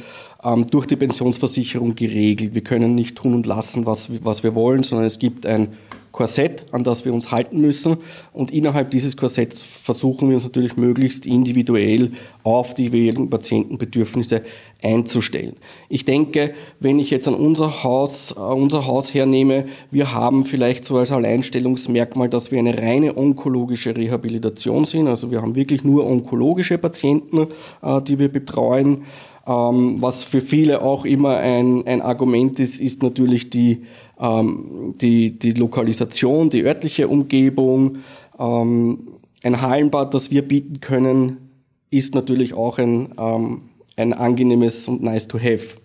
ähm, 0.44 0.68
durch 0.68 0.86
die 0.86 0.96
Pensionsversicherung 0.96 1.96
geregelt. 1.96 2.54
Wir 2.54 2.64
können 2.64 2.96
nicht 2.96 3.18
tun 3.18 3.34
und 3.34 3.46
lassen, 3.46 3.86
was, 3.86 4.10
was 4.24 4.44
wir 4.44 4.56
wollen, 4.56 4.84
sondern 4.84 5.08
es 5.08 5.20
gibt 5.20 5.46
ein 5.46 5.70
Korsett, 6.16 6.64
an 6.72 6.86
das 6.86 7.04
wir 7.04 7.14
uns 7.14 7.30
halten 7.30 7.60
müssen. 7.60 7.98
Und 8.32 8.50
innerhalb 8.50 8.90
dieses 8.90 9.18
Korsetts 9.18 9.62
versuchen 9.62 10.30
wir 10.30 10.36
uns 10.36 10.46
natürlich 10.46 10.78
möglichst 10.78 11.26
individuell 11.26 12.14
auf 12.44 12.74
die 12.74 12.84
jeweiligen 12.84 13.30
Patientenbedürfnisse 13.30 14.42
einzustellen. 14.82 15.58
Ich 15.90 16.06
denke, 16.06 16.54
wenn 16.80 17.00
ich 17.00 17.10
jetzt 17.10 17.28
an 17.28 17.34
unser 17.34 17.84
Haus, 17.84 18.32
unser 18.32 18.88
Haus 18.88 19.14
hernehme, 19.14 19.66
wir 19.92 20.14
haben 20.14 20.46
vielleicht 20.46 20.86
so 20.86 20.96
als 20.96 21.12
Alleinstellungsmerkmal, 21.12 22.30
dass 22.30 22.50
wir 22.50 22.60
eine 22.60 22.78
reine 22.78 23.18
onkologische 23.18 23.94
Rehabilitation 23.94 24.86
sind. 24.86 25.10
Also 25.10 25.32
wir 25.32 25.42
haben 25.42 25.56
wirklich 25.56 25.84
nur 25.84 26.08
onkologische 26.08 26.78
Patienten, 26.78 27.48
äh, 27.84 28.02
die 28.02 28.20
wir 28.20 28.30
betreuen. 28.30 29.04
Ähm, 29.48 29.98
was 30.02 30.24
für 30.24 30.42
viele 30.42 30.82
auch 30.82 31.06
immer 31.06 31.38
ein, 31.38 31.86
ein 31.86 32.02
Argument 32.02 32.60
ist, 32.60 32.80
ist 32.80 33.04
natürlich 33.04 33.50
die, 33.50 33.84
ähm, 34.20 34.96
die, 35.00 35.38
die 35.38 35.52
Lokalisation, 35.52 36.50
die 36.50 36.64
örtliche 36.64 37.08
Umgebung. 37.08 37.98
Ähm, 38.40 39.00
ein 39.44 39.62
Hallenbad, 39.62 40.14
das 40.14 40.32
wir 40.32 40.42
bieten 40.42 40.80
können, 40.80 41.50
ist 41.92 42.16
natürlich 42.16 42.56
auch 42.56 42.80
ein, 42.80 43.14
ähm, 43.18 43.62
ein 43.96 44.14
angenehmes 44.14 44.88
und 44.90 45.04
nice 45.04 45.28
to 45.28 45.38
have. 45.38 45.78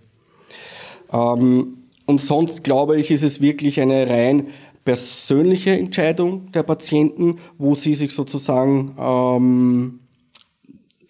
Ähm, 1.13 1.77
und 2.07 2.21
sonst 2.21 2.65
glaube 2.65 2.99
ich, 2.99 3.11
ist 3.11 3.23
es 3.23 3.41
wirklich 3.41 3.81
eine 3.81 4.09
rein 4.09 4.49
persönliche 4.85 5.73
Entscheidung 5.79 6.51
der 6.53 6.63
Patienten, 6.63 7.37
wo 7.59 7.75
sie 7.75 7.95
sich 7.95 8.13
sozusagen 8.13 8.97
ähm, 8.99 10.01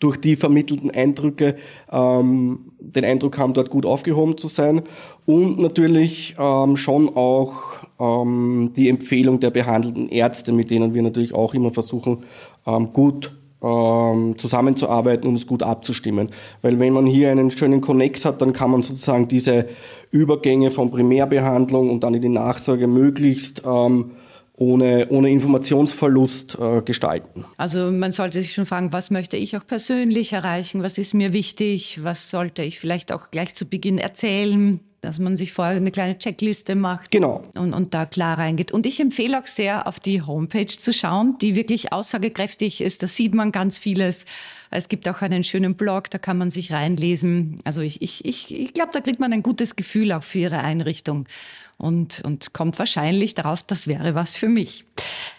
durch 0.01 0.17
die 0.17 0.35
vermittelten 0.35 0.91
Eindrücke 0.91 1.57
ähm, 1.93 2.73
den 2.81 3.05
Eindruck 3.05 3.39
haben, 3.39 3.53
dort 3.53 3.71
gut 3.71 3.87
aufgehoben 3.87 4.37
zu 4.37 4.49
sein. 4.49 4.83
Und 5.27 5.61
natürlich 5.61 6.35
ähm, 6.39 6.77
schon 6.77 7.15
auch 7.15 7.53
ähm, 8.01 8.73
die 8.75 8.89
Empfehlung 8.89 9.39
der 9.39 9.51
behandelten 9.51 10.09
Ärzte, 10.09 10.53
mit 10.53 10.71
denen 10.71 10.95
wir 10.95 11.03
natürlich 11.03 11.35
auch 11.35 11.55
immer 11.55 11.71
versuchen, 11.71 12.25
ähm, 12.67 12.93
gut 12.93 13.33
ähm, 13.63 14.37
zusammenzuarbeiten 14.39 15.29
und 15.29 15.35
es 15.35 15.47
gut 15.47 15.63
abzustimmen. 15.63 16.31
Weil 16.63 16.81
wenn 16.81 16.95
man 16.95 17.05
hier 17.05 17.31
einen 17.31 17.51
schönen 17.51 17.83
Konnex 17.83 18.25
hat, 18.25 18.41
dann 18.41 18.55
kann 18.55 18.71
man 18.71 18.83
sozusagen 18.83 19.29
diese 19.29 19.67
Übergänge 20.11 20.71
von 20.71 20.91
Primärbehandlung 20.91 21.91
und 21.91 22.03
dann 22.03 22.15
in 22.15 22.23
die 22.23 22.29
Nachsorge 22.31 22.87
möglichst 22.87 23.63
ähm, 23.67 24.13
ohne, 24.61 25.09
ohne 25.09 25.31
Informationsverlust 25.31 26.59
äh, 26.61 26.83
gestalten. 26.83 27.47
Also 27.57 27.91
man 27.91 28.13
sollte 28.13 28.43
sich 28.43 28.53
schon 28.53 28.67
fragen, 28.67 28.93
was 28.93 29.11
möchte 29.11 29.39
ich 29.39 29.57
auch 29.57 29.67
persönlich 29.67 30.35
erreichen, 30.35 30.83
was 30.83 30.99
ist 30.99 31.15
mir 31.15 31.33
wichtig, 31.33 32.05
was 32.05 32.31
sollte 32.31 32.63
ich 32.63 32.79
vielleicht 32.79 33.11
auch 33.11 33.31
gleich 33.31 33.55
zu 33.55 33.65
Beginn 33.65 33.97
erzählen, 33.97 34.81
dass 35.01 35.19
man 35.19 35.37
sich 35.37 35.53
vorher 35.53 35.77
eine 35.77 35.91
kleine 35.91 36.19
Checkliste 36.19 36.75
macht 36.75 37.11
genau. 37.11 37.45
und, 37.55 37.73
und 37.73 37.95
da 37.95 38.07
klar 38.07 38.39
reingeht. 38.39 38.73
Und 38.73 38.87
ich 38.87 39.01
empfehle 39.01 39.39
auch 39.39 39.47
sehr, 39.47 39.87
auf 39.87 40.01
die 40.01 40.23
Homepage 40.23 40.67
zu 40.67 40.93
schauen, 40.93 41.37
die 41.41 41.55
wirklich 41.55 41.93
aussagekräftig 41.93 42.81
ist. 42.81 43.03
Da 43.03 43.07
sieht 43.07 43.35
man 43.35 43.53
ganz 43.53 43.79
vieles. 43.79 44.25
Es 44.71 44.89
gibt 44.89 45.09
auch 45.09 45.23
einen 45.23 45.43
schönen 45.43 45.75
Blog, 45.75 46.11
da 46.11 46.19
kann 46.19 46.39
man 46.39 46.51
sich 46.51 46.73
reinlesen. 46.73 47.59
Also 47.65 47.81
ich, 47.81 48.03
ich, 48.03 48.25
ich, 48.25 48.55
ich 48.55 48.73
glaube, 48.73 48.91
da 48.93 49.01
kriegt 49.01 49.21
man 49.21 49.33
ein 49.33 49.43
gutes 49.43 49.75
Gefühl 49.77 50.13
auch 50.13 50.23
für 50.23 50.41
Ihre 50.41 50.59
Einrichtung 50.59 51.27
und, 51.79 52.23
und 52.25 52.53
kommt 52.53 52.79
wahrscheinlich 52.79 53.35
darauf, 53.35 53.63
das 53.63 53.87
wäre 53.87 54.15
was 54.15 54.37
für 54.37 54.49
mich. 54.49 54.85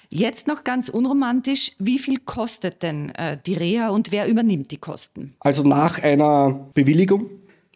Jetzt 0.10 0.48
noch 0.48 0.66
ganz 0.66 0.90
unromantisch, 0.90 1.72
wie 1.80 1.98
viel 1.98 2.20
kostet 2.20 2.84
denn 2.84 3.12
äh, 3.12 3.38
die 3.46 3.54
Reha 3.54 3.90
und 3.90 4.12
wer 4.12 4.28
übernimmt 4.28 4.72
die 4.72 4.78
Kosten? 4.78 5.36
Also 5.40 5.64
nach 5.64 6.04
einer 6.04 6.68
Bewilligung 6.74 7.30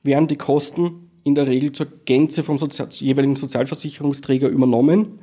werden 0.03 0.27
die 0.27 0.35
Kosten 0.35 1.04
in 1.25 1.35
der 1.35 1.47
Regel 1.47 1.71
zur 1.71 1.87
Gänze 2.05 2.43
vom 2.43 2.57
Sozial 2.57 2.87
jeweiligen 2.91 3.35
Sozialversicherungsträger 3.35 4.47
übernommen. 4.47 5.19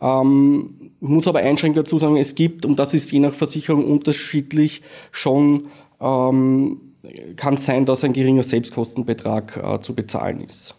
Ähm, 0.00 0.92
muss 1.00 1.26
aber 1.26 1.40
einschränkend 1.40 1.86
dazu 1.86 1.98
sagen, 1.98 2.16
es 2.16 2.36
gibt, 2.36 2.64
und 2.64 2.78
das 2.78 2.94
ist 2.94 3.10
je 3.10 3.18
nach 3.18 3.34
Versicherung 3.34 3.84
unterschiedlich, 3.84 4.82
schon 5.10 5.66
ähm, 6.00 6.80
kann 7.36 7.54
es 7.54 7.66
sein, 7.66 7.84
dass 7.84 8.04
ein 8.04 8.12
geringer 8.12 8.44
Selbstkostenbetrag 8.44 9.56
äh, 9.56 9.80
zu 9.80 9.94
bezahlen 9.94 10.40
ist. 10.40 10.76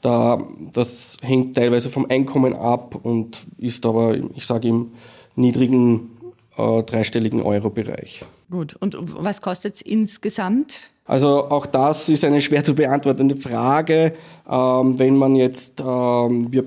Da, 0.00 0.46
das 0.72 1.16
hängt 1.20 1.56
teilweise 1.56 1.90
vom 1.90 2.06
Einkommen 2.08 2.54
ab 2.54 2.94
und 3.02 3.40
ist 3.58 3.84
aber, 3.84 4.16
ich 4.36 4.46
sage, 4.46 4.68
im 4.68 4.92
niedrigen 5.34 6.10
äh, 6.56 6.82
dreistelligen 6.84 7.42
Euro-Bereich. 7.42 8.24
Gut, 8.48 8.76
und 8.76 8.96
was 9.00 9.42
kostet 9.42 9.74
es 9.74 9.82
insgesamt? 9.82 10.82
Also 11.06 11.48
auch 11.50 11.66
das 11.66 12.08
ist 12.08 12.24
eine 12.24 12.40
schwer 12.40 12.64
zu 12.64 12.74
beantwortende 12.74 13.36
Frage. 13.36 14.14
Ähm, 14.50 14.98
wenn 14.98 15.16
man 15.16 15.36
jetzt, 15.36 15.80
ähm, 15.80 16.52
wir 16.52 16.64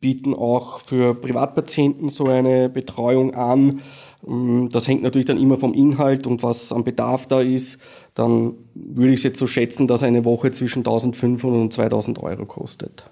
bieten 0.00 0.34
auch 0.34 0.80
für 0.80 1.14
Privatpatienten 1.14 2.08
so 2.08 2.26
eine 2.26 2.68
Betreuung 2.68 3.34
an. 3.34 3.80
Ähm, 4.26 4.70
das 4.72 4.88
hängt 4.88 5.02
natürlich 5.02 5.26
dann 5.26 5.40
immer 5.40 5.56
vom 5.56 5.72
Inhalt 5.72 6.26
und 6.26 6.42
was 6.42 6.72
am 6.72 6.84
Bedarf 6.84 7.26
da 7.26 7.40
ist. 7.40 7.78
Dann 8.14 8.54
würde 8.74 9.12
ich 9.12 9.20
es 9.20 9.24
jetzt 9.24 9.38
so 9.38 9.46
schätzen, 9.46 9.86
dass 9.86 10.02
eine 10.02 10.24
Woche 10.24 10.50
zwischen 10.50 10.80
1500 10.80 11.60
und 11.60 11.72
2000 11.72 12.18
Euro 12.22 12.46
kostet. 12.46 13.04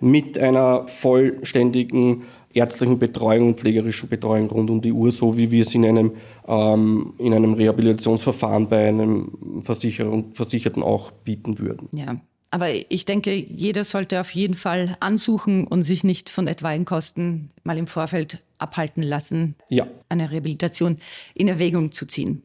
Mit 0.00 0.38
einer 0.38 0.88
vollständigen 0.88 2.24
ärztlichen 2.52 2.98
Betreuung 2.98 3.48
und 3.48 3.60
pflegerischen 3.60 4.08
Betreuung 4.08 4.50
rund 4.50 4.70
um 4.70 4.80
die 4.80 4.92
Uhr, 4.92 5.12
so 5.12 5.36
wie 5.36 5.50
wir 5.50 5.62
es 5.62 5.74
in 5.74 5.84
einem, 5.84 6.12
ähm, 6.46 7.14
in 7.18 7.32
einem 7.32 7.54
Rehabilitationsverfahren 7.54 8.68
bei 8.68 8.88
einem 8.88 9.62
Versicherten 9.62 10.82
auch 10.82 11.10
bieten 11.12 11.58
würden. 11.58 11.88
Ja, 11.94 12.20
aber 12.50 12.68
ich 12.90 13.04
denke, 13.04 13.32
jeder 13.32 13.84
sollte 13.84 14.20
auf 14.20 14.30
jeden 14.32 14.54
Fall 14.54 14.96
ansuchen 15.00 15.66
und 15.66 15.84
sich 15.84 16.02
nicht 16.02 16.30
von 16.30 16.48
etwaigen 16.48 16.84
Kosten 16.84 17.50
mal 17.62 17.78
im 17.78 17.86
Vorfeld 17.86 18.42
abhalten 18.58 19.02
lassen, 19.02 19.54
ja. 19.68 19.86
eine 20.08 20.30
Rehabilitation 20.32 20.98
in 21.34 21.48
Erwägung 21.48 21.92
zu 21.92 22.06
ziehen. 22.06 22.42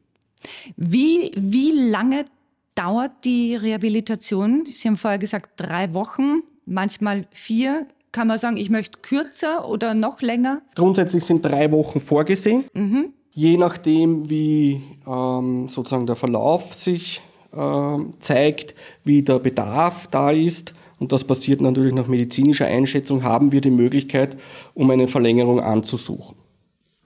Wie, 0.77 1.31
wie 1.35 1.71
lange 1.71 2.25
dauert 2.75 3.25
die 3.25 3.55
Rehabilitation? 3.55 4.65
Sie 4.71 4.87
haben 4.87 4.97
vorher 4.97 5.17
gesagt, 5.17 5.51
drei 5.55 5.93
Wochen, 5.93 6.43
manchmal 6.65 7.27
vier. 7.31 7.87
Kann 8.15 8.29
man 8.29 8.39
sagen, 8.39 8.55
ich 8.55 8.69
möchte 8.69 8.99
kürzer 9.01 9.67
oder 9.67 9.93
noch 9.93 10.21
länger? 10.21 10.61
Grundsätzlich 10.75 11.25
sind 11.25 11.43
drei 11.43 11.69
Wochen 11.73 11.99
vorgesehen. 11.99 12.63
Mhm. 12.73 13.11
Je 13.31 13.57
nachdem, 13.57 14.29
wie 14.29 14.81
ähm, 15.05 15.67
sozusagen 15.67 16.07
der 16.07 16.15
Verlauf 16.15 16.73
sich 16.73 17.21
äh, 17.51 17.97
zeigt, 18.19 18.73
wie 19.03 19.21
der 19.21 19.39
Bedarf 19.39 20.07
da 20.07 20.31
ist, 20.31 20.73
und 20.97 21.11
das 21.11 21.25
passiert 21.25 21.59
natürlich 21.59 21.93
nach 21.93 22.07
medizinischer 22.07 22.67
Einschätzung, 22.67 23.21
haben 23.21 23.51
wir 23.51 23.59
die 23.59 23.69
Möglichkeit, 23.69 24.37
um 24.75 24.89
eine 24.91 25.09
Verlängerung 25.09 25.59
anzusuchen. 25.59 26.37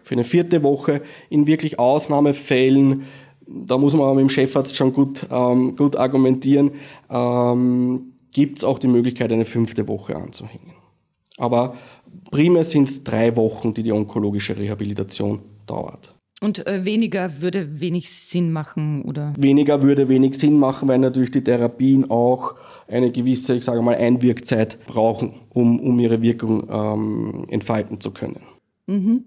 Für 0.04 0.14
eine 0.14 0.24
vierte 0.24 0.62
Woche 0.62 1.02
in 1.32 1.48
wirklich 1.48 1.80
Ausnahmefällen, 1.80 3.06
da 3.48 3.80
muss 3.80 3.96
man 3.96 4.16
mit 4.16 4.22
dem 4.22 4.30
Chefarzt 4.30 4.76
schon 4.76 4.94
gut, 4.94 5.26
ähm, 5.32 5.76
gut 5.76 5.96
argumentieren, 5.96 6.74
ähm, 7.10 8.14
gibt 8.32 8.60
es 8.60 8.64
auch 8.64 8.78
die 8.78 8.88
Möglichkeit, 8.88 9.32
eine 9.32 9.46
fünfte 9.46 9.88
Woche 9.88 10.16
anzuhängen. 10.16 10.79
Aber 11.40 11.76
primär 12.30 12.64
sind 12.64 12.90
es 12.90 13.04
drei 13.04 13.36
Wochen, 13.36 13.74
die 13.74 13.82
die 13.82 13.92
onkologische 13.92 14.56
Rehabilitation 14.56 15.40
dauert. 15.66 16.14
Und 16.42 16.66
äh, 16.68 16.86
weniger 16.86 17.42
würde 17.42 17.82
wenig 17.82 18.10
Sinn 18.10 18.52
machen, 18.52 19.02
oder? 19.02 19.34
Weniger 19.38 19.82
würde 19.82 20.08
wenig 20.08 20.38
Sinn 20.38 20.58
machen, 20.58 20.88
weil 20.88 21.00
natürlich 21.00 21.32
die 21.32 21.44
Therapien 21.44 22.10
auch 22.10 22.56
eine 22.88 23.12
gewisse, 23.12 23.56
ich 23.56 23.66
sage 23.66 23.82
mal, 23.82 23.96
Einwirkzeit 23.96 24.86
brauchen, 24.86 25.34
um, 25.50 25.80
um 25.80 26.00
ihre 26.00 26.22
Wirkung 26.22 26.68
ähm, 26.70 27.46
entfalten 27.50 28.00
zu 28.00 28.12
können. 28.12 28.42
Mhm. 28.88 29.26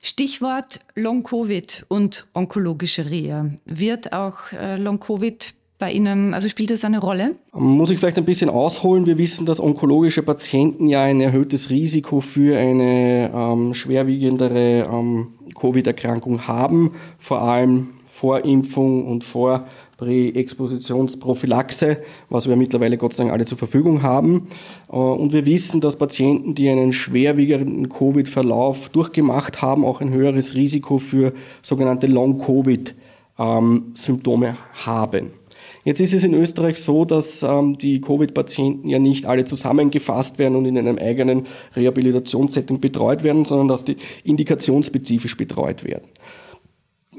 Stichwort 0.00 0.80
Long-Covid 0.96 1.86
und 1.88 2.26
onkologische 2.34 3.08
Reha. 3.08 3.50
Wird 3.64 4.12
auch 4.12 4.52
äh, 4.52 4.76
Long-Covid 4.76 5.54
bei 5.82 5.90
Ihnen, 5.90 6.32
also 6.32 6.48
spielt 6.48 6.70
das 6.70 6.84
eine 6.84 7.00
Rolle? 7.00 7.34
Muss 7.52 7.90
ich 7.90 7.98
vielleicht 7.98 8.16
ein 8.16 8.24
bisschen 8.24 8.48
ausholen. 8.48 9.04
Wir 9.04 9.18
wissen, 9.18 9.46
dass 9.46 9.58
onkologische 9.58 10.22
Patienten 10.22 10.86
ja 10.86 11.02
ein 11.02 11.20
erhöhtes 11.20 11.70
Risiko 11.70 12.20
für 12.20 12.56
eine 12.56 13.32
ähm, 13.34 13.74
schwerwiegendere 13.74 14.88
ähm, 14.88 15.32
Covid-Erkrankung 15.58 16.46
haben, 16.46 16.92
vor 17.18 17.42
allem 17.42 17.88
vor 18.06 18.44
Impfung 18.44 19.08
und 19.08 19.24
vor 19.24 19.66
Präexpositionsprophylaxe, 19.96 21.96
was 22.28 22.48
wir 22.48 22.54
mittlerweile 22.54 22.96
Gott 22.96 23.14
sei 23.14 23.24
Dank 23.24 23.32
alle 23.32 23.44
zur 23.44 23.58
Verfügung 23.58 24.02
haben. 24.02 24.46
Äh, 24.88 24.94
und 24.94 25.32
wir 25.32 25.46
wissen, 25.46 25.80
dass 25.80 25.98
Patienten, 25.98 26.54
die 26.54 26.70
einen 26.70 26.92
schwerwiegenden 26.92 27.88
Covid-Verlauf 27.88 28.88
durchgemacht 28.90 29.62
haben, 29.62 29.84
auch 29.84 30.00
ein 30.00 30.10
höheres 30.10 30.54
Risiko 30.54 30.98
für 30.98 31.32
sogenannte 31.60 32.06
Long-Covid-Symptome 32.06 34.46
ähm, 34.46 34.56
haben. 34.86 35.41
Jetzt 35.84 36.00
ist 36.00 36.14
es 36.14 36.24
in 36.24 36.34
Österreich 36.34 36.76
so, 36.76 37.04
dass 37.04 37.42
ähm, 37.42 37.76
die 37.76 38.00
Covid-Patienten 38.00 38.88
ja 38.88 38.98
nicht 38.98 39.26
alle 39.26 39.44
zusammengefasst 39.44 40.38
werden 40.38 40.56
und 40.56 40.66
in 40.66 40.78
einem 40.78 40.98
eigenen 40.98 41.46
Rehabilitationssetting 41.74 42.80
betreut 42.80 43.24
werden, 43.24 43.44
sondern 43.44 43.68
dass 43.68 43.84
die 43.84 43.96
indikationsspezifisch 44.24 45.36
betreut 45.36 45.84
werden. 45.84 46.08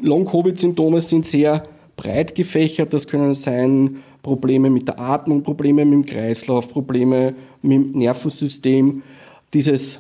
Long-Covid-Symptome 0.02 1.02
sind 1.02 1.26
sehr 1.26 1.64
breit 1.96 2.36
gefächert. 2.36 2.94
Das 2.94 3.08
können 3.08 3.34
sein 3.34 3.98
Probleme 4.22 4.70
mit 4.70 4.88
der 4.88 5.00
Atmung, 5.00 5.44
Probleme 5.44 5.86
mit 5.86 5.94
dem 5.94 6.06
Kreislauf, 6.06 6.70
Probleme 6.70 7.36
mit 7.62 7.72
dem 7.72 7.92
Nervensystem. 7.92 9.04
Dieses 9.54 10.00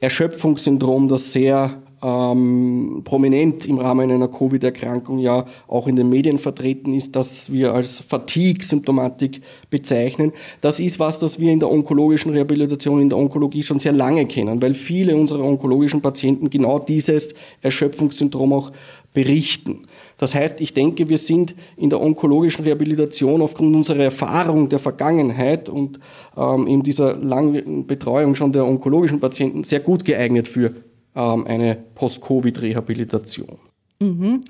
Erschöpfungssyndrom, 0.00 1.08
das 1.08 1.32
sehr 1.32 1.82
ähm, 2.04 3.00
prominent 3.02 3.64
im 3.64 3.78
Rahmen 3.78 4.10
einer 4.10 4.28
Covid-Erkrankung 4.28 5.18
ja 5.18 5.46
auch 5.66 5.88
in 5.88 5.96
den 5.96 6.10
Medien 6.10 6.36
vertreten 6.36 6.92
ist, 6.92 7.16
das 7.16 7.50
wir 7.50 7.72
als 7.72 8.00
Fatigue-Symptomatik 8.00 9.40
bezeichnen. 9.70 10.32
Das 10.60 10.80
ist 10.80 11.00
was, 11.00 11.18
das 11.18 11.40
wir 11.40 11.50
in 11.50 11.60
der 11.60 11.70
onkologischen 11.70 12.32
Rehabilitation, 12.32 13.00
in 13.00 13.08
der 13.08 13.16
Onkologie 13.16 13.62
schon 13.62 13.78
sehr 13.78 13.92
lange 13.92 14.26
kennen, 14.26 14.60
weil 14.60 14.74
viele 14.74 15.16
unserer 15.16 15.44
onkologischen 15.44 16.02
Patienten 16.02 16.50
genau 16.50 16.78
dieses 16.78 17.34
Erschöpfungssyndrom 17.62 18.52
auch 18.52 18.72
berichten. 19.14 19.86
Das 20.18 20.34
heißt, 20.34 20.60
ich 20.60 20.74
denke, 20.74 21.08
wir 21.08 21.18
sind 21.18 21.54
in 21.76 21.88
der 21.88 22.00
onkologischen 22.00 22.64
Rehabilitation 22.64 23.40
aufgrund 23.40 23.74
unserer 23.74 24.04
Erfahrung 24.04 24.68
der 24.68 24.78
Vergangenheit 24.78 25.70
und 25.70 26.00
ähm, 26.36 26.66
in 26.66 26.82
dieser 26.82 27.16
langen 27.16 27.86
Betreuung 27.86 28.34
schon 28.34 28.52
der 28.52 28.66
onkologischen 28.66 29.20
Patienten 29.20 29.64
sehr 29.64 29.80
gut 29.80 30.04
geeignet 30.04 30.48
für 30.48 30.74
ähm, 31.14 31.46
eine 31.46 31.76
Post-Covid-Rehabilitation. 31.94 33.58
Mhm. 34.00 34.44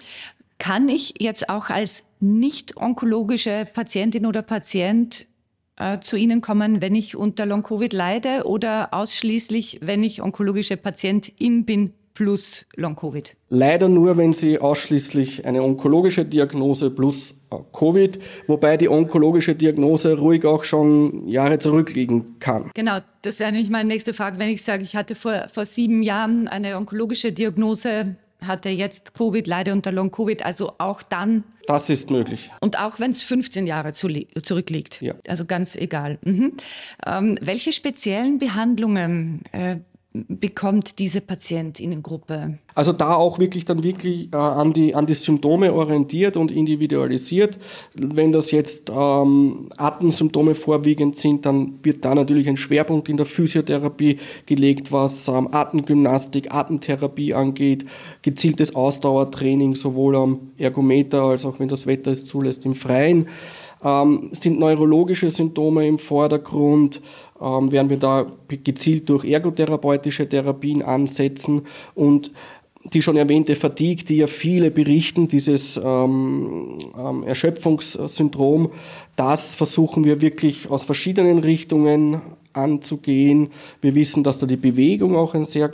Kann 0.58 0.88
ich 0.88 1.14
jetzt 1.18 1.48
auch 1.48 1.68
als 1.70 2.04
nicht 2.20 2.76
onkologische 2.76 3.66
Patientin 3.72 4.24
oder 4.24 4.42
Patient 4.42 5.26
äh, 5.76 5.98
zu 5.98 6.16
Ihnen 6.16 6.40
kommen, 6.40 6.80
wenn 6.80 6.94
ich 6.94 7.16
unter 7.16 7.46
Long-Covid 7.46 7.92
leide 7.92 8.44
oder 8.46 8.94
ausschließlich, 8.94 9.80
wenn 9.82 10.02
ich 10.02 10.22
onkologische 10.22 10.76
Patientin 10.76 11.64
bin 11.64 11.92
plus 12.14 12.66
Long-Covid? 12.76 13.36
Leider 13.48 13.88
nur, 13.88 14.16
wenn 14.16 14.32
Sie 14.32 14.58
ausschließlich 14.58 15.44
eine 15.44 15.62
onkologische 15.62 16.24
Diagnose 16.24 16.90
plus 16.90 17.34
Covid, 17.72 18.18
wobei 18.46 18.76
die 18.76 18.88
onkologische 18.88 19.54
Diagnose 19.54 20.18
ruhig 20.18 20.44
auch 20.44 20.64
schon 20.64 21.28
Jahre 21.28 21.58
zurückliegen 21.58 22.38
kann. 22.38 22.70
Genau, 22.74 22.98
das 23.22 23.40
wäre 23.40 23.52
nämlich 23.52 23.70
meine 23.70 23.88
nächste 23.88 24.12
Frage. 24.12 24.38
Wenn 24.38 24.48
ich 24.48 24.62
sage, 24.62 24.82
ich 24.82 24.96
hatte 24.96 25.14
vor, 25.14 25.46
vor 25.52 25.66
sieben 25.66 26.02
Jahren 26.02 26.48
eine 26.48 26.76
onkologische 26.76 27.32
Diagnose, 27.32 28.16
hatte 28.46 28.68
jetzt 28.68 29.14
Covid, 29.14 29.46
leide 29.46 29.72
unter 29.72 29.92
Long-Covid, 29.92 30.44
also 30.44 30.72
auch 30.78 31.02
dann. 31.02 31.44
Das 31.66 31.88
ist 31.88 32.10
möglich. 32.10 32.50
Und 32.60 32.78
auch 32.78 33.00
wenn 33.00 33.10
es 33.10 33.22
15 33.22 33.66
Jahre 33.66 33.92
zu, 33.92 34.08
zurückliegt. 34.42 35.00
Ja. 35.00 35.14
Also 35.26 35.44
ganz 35.44 35.76
egal. 35.76 36.18
Mhm. 36.22 36.52
Ähm, 37.06 37.38
welche 37.40 37.72
speziellen 37.72 38.38
Behandlungen 38.38 39.42
äh, 39.52 39.76
bekommt 40.14 41.00
diese 41.00 41.20
Patientinnengruppe? 41.20 42.58
Also 42.76 42.92
da 42.92 43.14
auch 43.14 43.40
wirklich 43.40 43.64
dann 43.64 43.82
wirklich 43.82 44.32
äh, 44.32 44.36
an, 44.36 44.72
die, 44.72 44.94
an 44.94 45.06
die 45.06 45.14
Symptome 45.14 45.72
orientiert 45.72 46.36
und 46.36 46.52
individualisiert. 46.52 47.58
Wenn 47.94 48.30
das 48.30 48.52
jetzt 48.52 48.90
ähm, 48.90 49.68
Atemsymptome 49.76 50.54
vorwiegend 50.54 51.16
sind, 51.16 51.46
dann 51.46 51.80
wird 51.82 52.04
da 52.04 52.14
natürlich 52.14 52.48
ein 52.48 52.56
Schwerpunkt 52.56 53.08
in 53.08 53.16
der 53.16 53.26
Physiotherapie 53.26 54.18
gelegt, 54.46 54.92
was 54.92 55.26
ähm, 55.26 55.48
Atemgymnastik, 55.50 56.54
Atemtherapie 56.54 57.34
angeht, 57.34 57.84
gezieltes 58.22 58.74
Ausdauertraining 58.76 59.74
sowohl 59.74 60.14
am 60.14 60.52
Ergometer 60.58 61.22
als 61.22 61.44
auch 61.44 61.58
wenn 61.58 61.68
das 61.68 61.88
Wetter 61.88 62.12
es 62.12 62.24
zulässt 62.24 62.64
im 62.64 62.74
Freien. 62.74 63.28
Ähm, 63.84 64.30
sind 64.32 64.58
neurologische 64.58 65.30
Symptome 65.30 65.86
im 65.86 65.98
Vordergrund, 65.98 67.00
ähm, 67.40 67.70
werden 67.70 67.90
wir 67.90 67.98
da 67.98 68.26
gezielt 68.48 69.08
durch 69.08 69.24
ergotherapeutische 69.24 70.28
Therapien 70.28 70.82
ansetzen. 70.82 71.62
Und 71.94 72.32
die 72.92 73.02
schon 73.02 73.16
erwähnte 73.16 73.56
Fatigue, 73.56 74.04
die 74.04 74.18
ja 74.18 74.26
viele 74.26 74.70
berichten, 74.70 75.28
dieses 75.28 75.80
ähm, 75.82 76.78
ähm, 76.98 77.22
Erschöpfungssyndrom, 77.22 78.72
das 79.16 79.54
versuchen 79.54 80.04
wir 80.04 80.20
wirklich 80.20 80.70
aus 80.70 80.84
verschiedenen 80.84 81.38
Richtungen 81.38 82.20
anzugehen. 82.54 83.48
Wir 83.80 83.94
wissen, 83.94 84.22
dass 84.22 84.38
da 84.38 84.46
die 84.46 84.56
Bewegung 84.56 85.16
auch 85.16 85.34
ein 85.34 85.46
sehr 85.46 85.70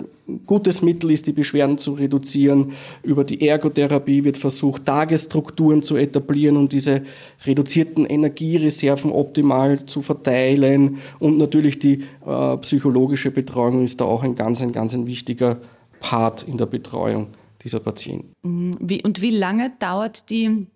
gutes 0.47 0.83
Mittel 0.83 1.11
ist, 1.11 1.27
die 1.27 1.33
Beschwerden 1.33 1.79
zu 1.79 1.93
reduzieren. 1.93 2.73
Über 3.03 3.25
die 3.25 3.47
Ergotherapie 3.47 4.25
wird 4.25 4.37
versucht, 4.37 4.87
Tagesstrukturen 4.87 5.83
zu 5.83 5.97
etablieren 5.97 6.57
und 6.57 6.73
diese 6.73 7.03
reduzierten 7.45 8.07
Energiereserven 8.07 9.13
optimal 9.13 9.85
zu 9.85 10.03
verteilen. 10.03 10.99
Und 11.19 11.39
natürlich 11.39 11.79
die 11.79 12.05
äh, 12.27 12.57
psychologische 12.59 13.31
Betreuung 13.31 13.85
ist 13.85 14.01
da 14.01 14.05
auch 14.05 14.23
ein 14.23 14.35
ganz, 14.35 14.61
ein 14.61 14.73
ganz 14.73 14.95
ein 14.95 15.07
wichtiger 15.07 15.59
Part 16.01 16.43
in 16.43 16.57
der 16.57 16.67
Betreuung 16.67 17.29
dieser 17.63 17.81
Patienten. 17.81 18.35
Mhm. 18.43 18.77
Wie, 18.81 19.03
und 19.03 19.21
wie 19.23 19.31
lange 19.31 19.73
dauert 19.79 20.31
die 20.31 20.67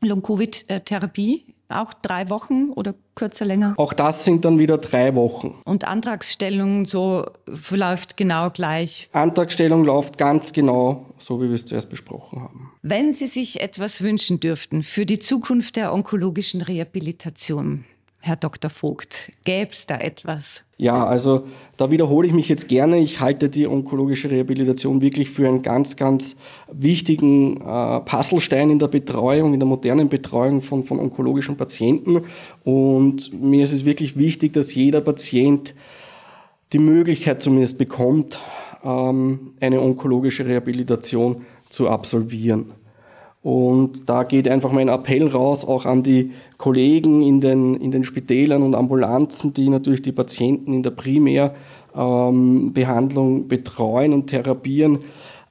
Long-Covid-Therapie? 0.00 1.44
Auch 1.80 1.92
drei 1.94 2.30
Wochen 2.30 2.70
oder 2.70 2.94
kürzer, 3.14 3.44
länger? 3.44 3.74
Auch 3.76 3.92
das 3.92 4.24
sind 4.24 4.44
dann 4.44 4.58
wieder 4.58 4.78
drei 4.78 5.14
Wochen. 5.14 5.60
Und 5.64 5.86
Antragsstellung 5.86 6.86
so 6.86 7.26
läuft 7.70 8.16
genau 8.16 8.50
gleich? 8.50 9.08
Antragstellung 9.12 9.84
läuft 9.84 10.18
ganz 10.18 10.52
genau, 10.52 11.06
so 11.18 11.40
wie 11.40 11.48
wir 11.48 11.54
es 11.54 11.66
zuerst 11.66 11.88
besprochen 11.90 12.40
haben. 12.40 12.72
Wenn 12.82 13.12
Sie 13.12 13.26
sich 13.26 13.60
etwas 13.60 14.02
wünschen 14.02 14.40
dürften 14.40 14.82
für 14.82 15.06
die 15.06 15.18
Zukunft 15.18 15.76
der 15.76 15.92
onkologischen 15.92 16.62
Rehabilitation, 16.62 17.84
Herr 18.24 18.36
Dr. 18.36 18.70
Vogt, 18.70 19.32
gäbe 19.44 19.72
es 19.72 19.86
da 19.86 19.98
etwas? 19.98 20.62
Ja, 20.78 21.04
also 21.04 21.48
da 21.76 21.90
wiederhole 21.90 22.28
ich 22.28 22.32
mich 22.32 22.48
jetzt 22.48 22.68
gerne. 22.68 23.00
Ich 23.00 23.18
halte 23.18 23.48
die 23.48 23.66
onkologische 23.66 24.30
Rehabilitation 24.30 25.00
wirklich 25.00 25.28
für 25.28 25.48
einen 25.48 25.62
ganz, 25.62 25.96
ganz 25.96 26.36
wichtigen 26.72 27.60
äh, 27.60 28.00
Puzzlestein 28.00 28.70
in 28.70 28.78
der 28.78 28.86
Betreuung, 28.86 29.54
in 29.54 29.58
der 29.58 29.68
modernen 29.68 30.08
Betreuung 30.08 30.62
von, 30.62 30.84
von 30.84 31.00
onkologischen 31.00 31.56
Patienten. 31.56 32.22
Und 32.62 33.32
mir 33.32 33.64
ist 33.64 33.72
es 33.72 33.84
wirklich 33.84 34.16
wichtig, 34.16 34.52
dass 34.52 34.72
jeder 34.72 35.00
Patient 35.00 35.74
die 36.72 36.78
Möglichkeit 36.78 37.42
zumindest 37.42 37.76
bekommt, 37.76 38.38
ähm, 38.84 39.54
eine 39.58 39.80
onkologische 39.80 40.46
Rehabilitation 40.46 41.44
zu 41.70 41.88
absolvieren. 41.88 42.66
Und 43.42 44.08
da 44.08 44.22
geht 44.22 44.48
einfach 44.48 44.70
mein 44.70 44.88
Appell 44.88 45.26
raus, 45.26 45.64
auch 45.64 45.84
an 45.84 46.04
die 46.04 46.30
Kollegen 46.58 47.22
in 47.22 47.40
den, 47.40 47.74
in 47.74 47.90
den 47.90 48.04
Spitälern 48.04 48.62
und 48.62 48.76
Ambulanzen, 48.76 49.52
die 49.52 49.68
natürlich 49.68 50.02
die 50.02 50.12
Patienten 50.12 50.72
in 50.72 50.84
der 50.84 50.92
Primärbehandlung 50.92 53.36
ähm, 53.38 53.48
betreuen 53.48 54.12
und 54.12 54.28
therapieren, 54.28 55.00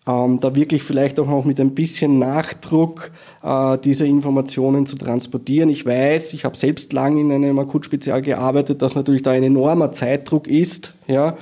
ähm, 0.08 0.40
da 0.40 0.56
wirklich 0.56 0.84
vielleicht 0.84 1.20
auch 1.20 1.28
noch 1.28 1.44
mit 1.44 1.60
ein 1.60 1.76
bisschen 1.76 2.18
Nachdruck 2.18 3.12
äh, 3.44 3.78
diese 3.80 4.08
Informationen 4.08 4.86
zu 4.86 4.96
transportieren. 4.96 5.70
Ich 5.70 5.86
weiß, 5.86 6.34
ich 6.34 6.46
habe 6.46 6.56
selbst 6.56 6.94
lange 6.94 7.20
in 7.20 7.30
einem 7.30 7.60
Akutspezial 7.60 8.22
gearbeitet, 8.22 8.82
dass 8.82 8.96
natürlich 8.96 9.24
da 9.24 9.32
ein 9.32 9.44
enormer 9.44 9.92
Zeitdruck 9.92 10.48
ist, 10.48 10.96
ja, 11.08 11.36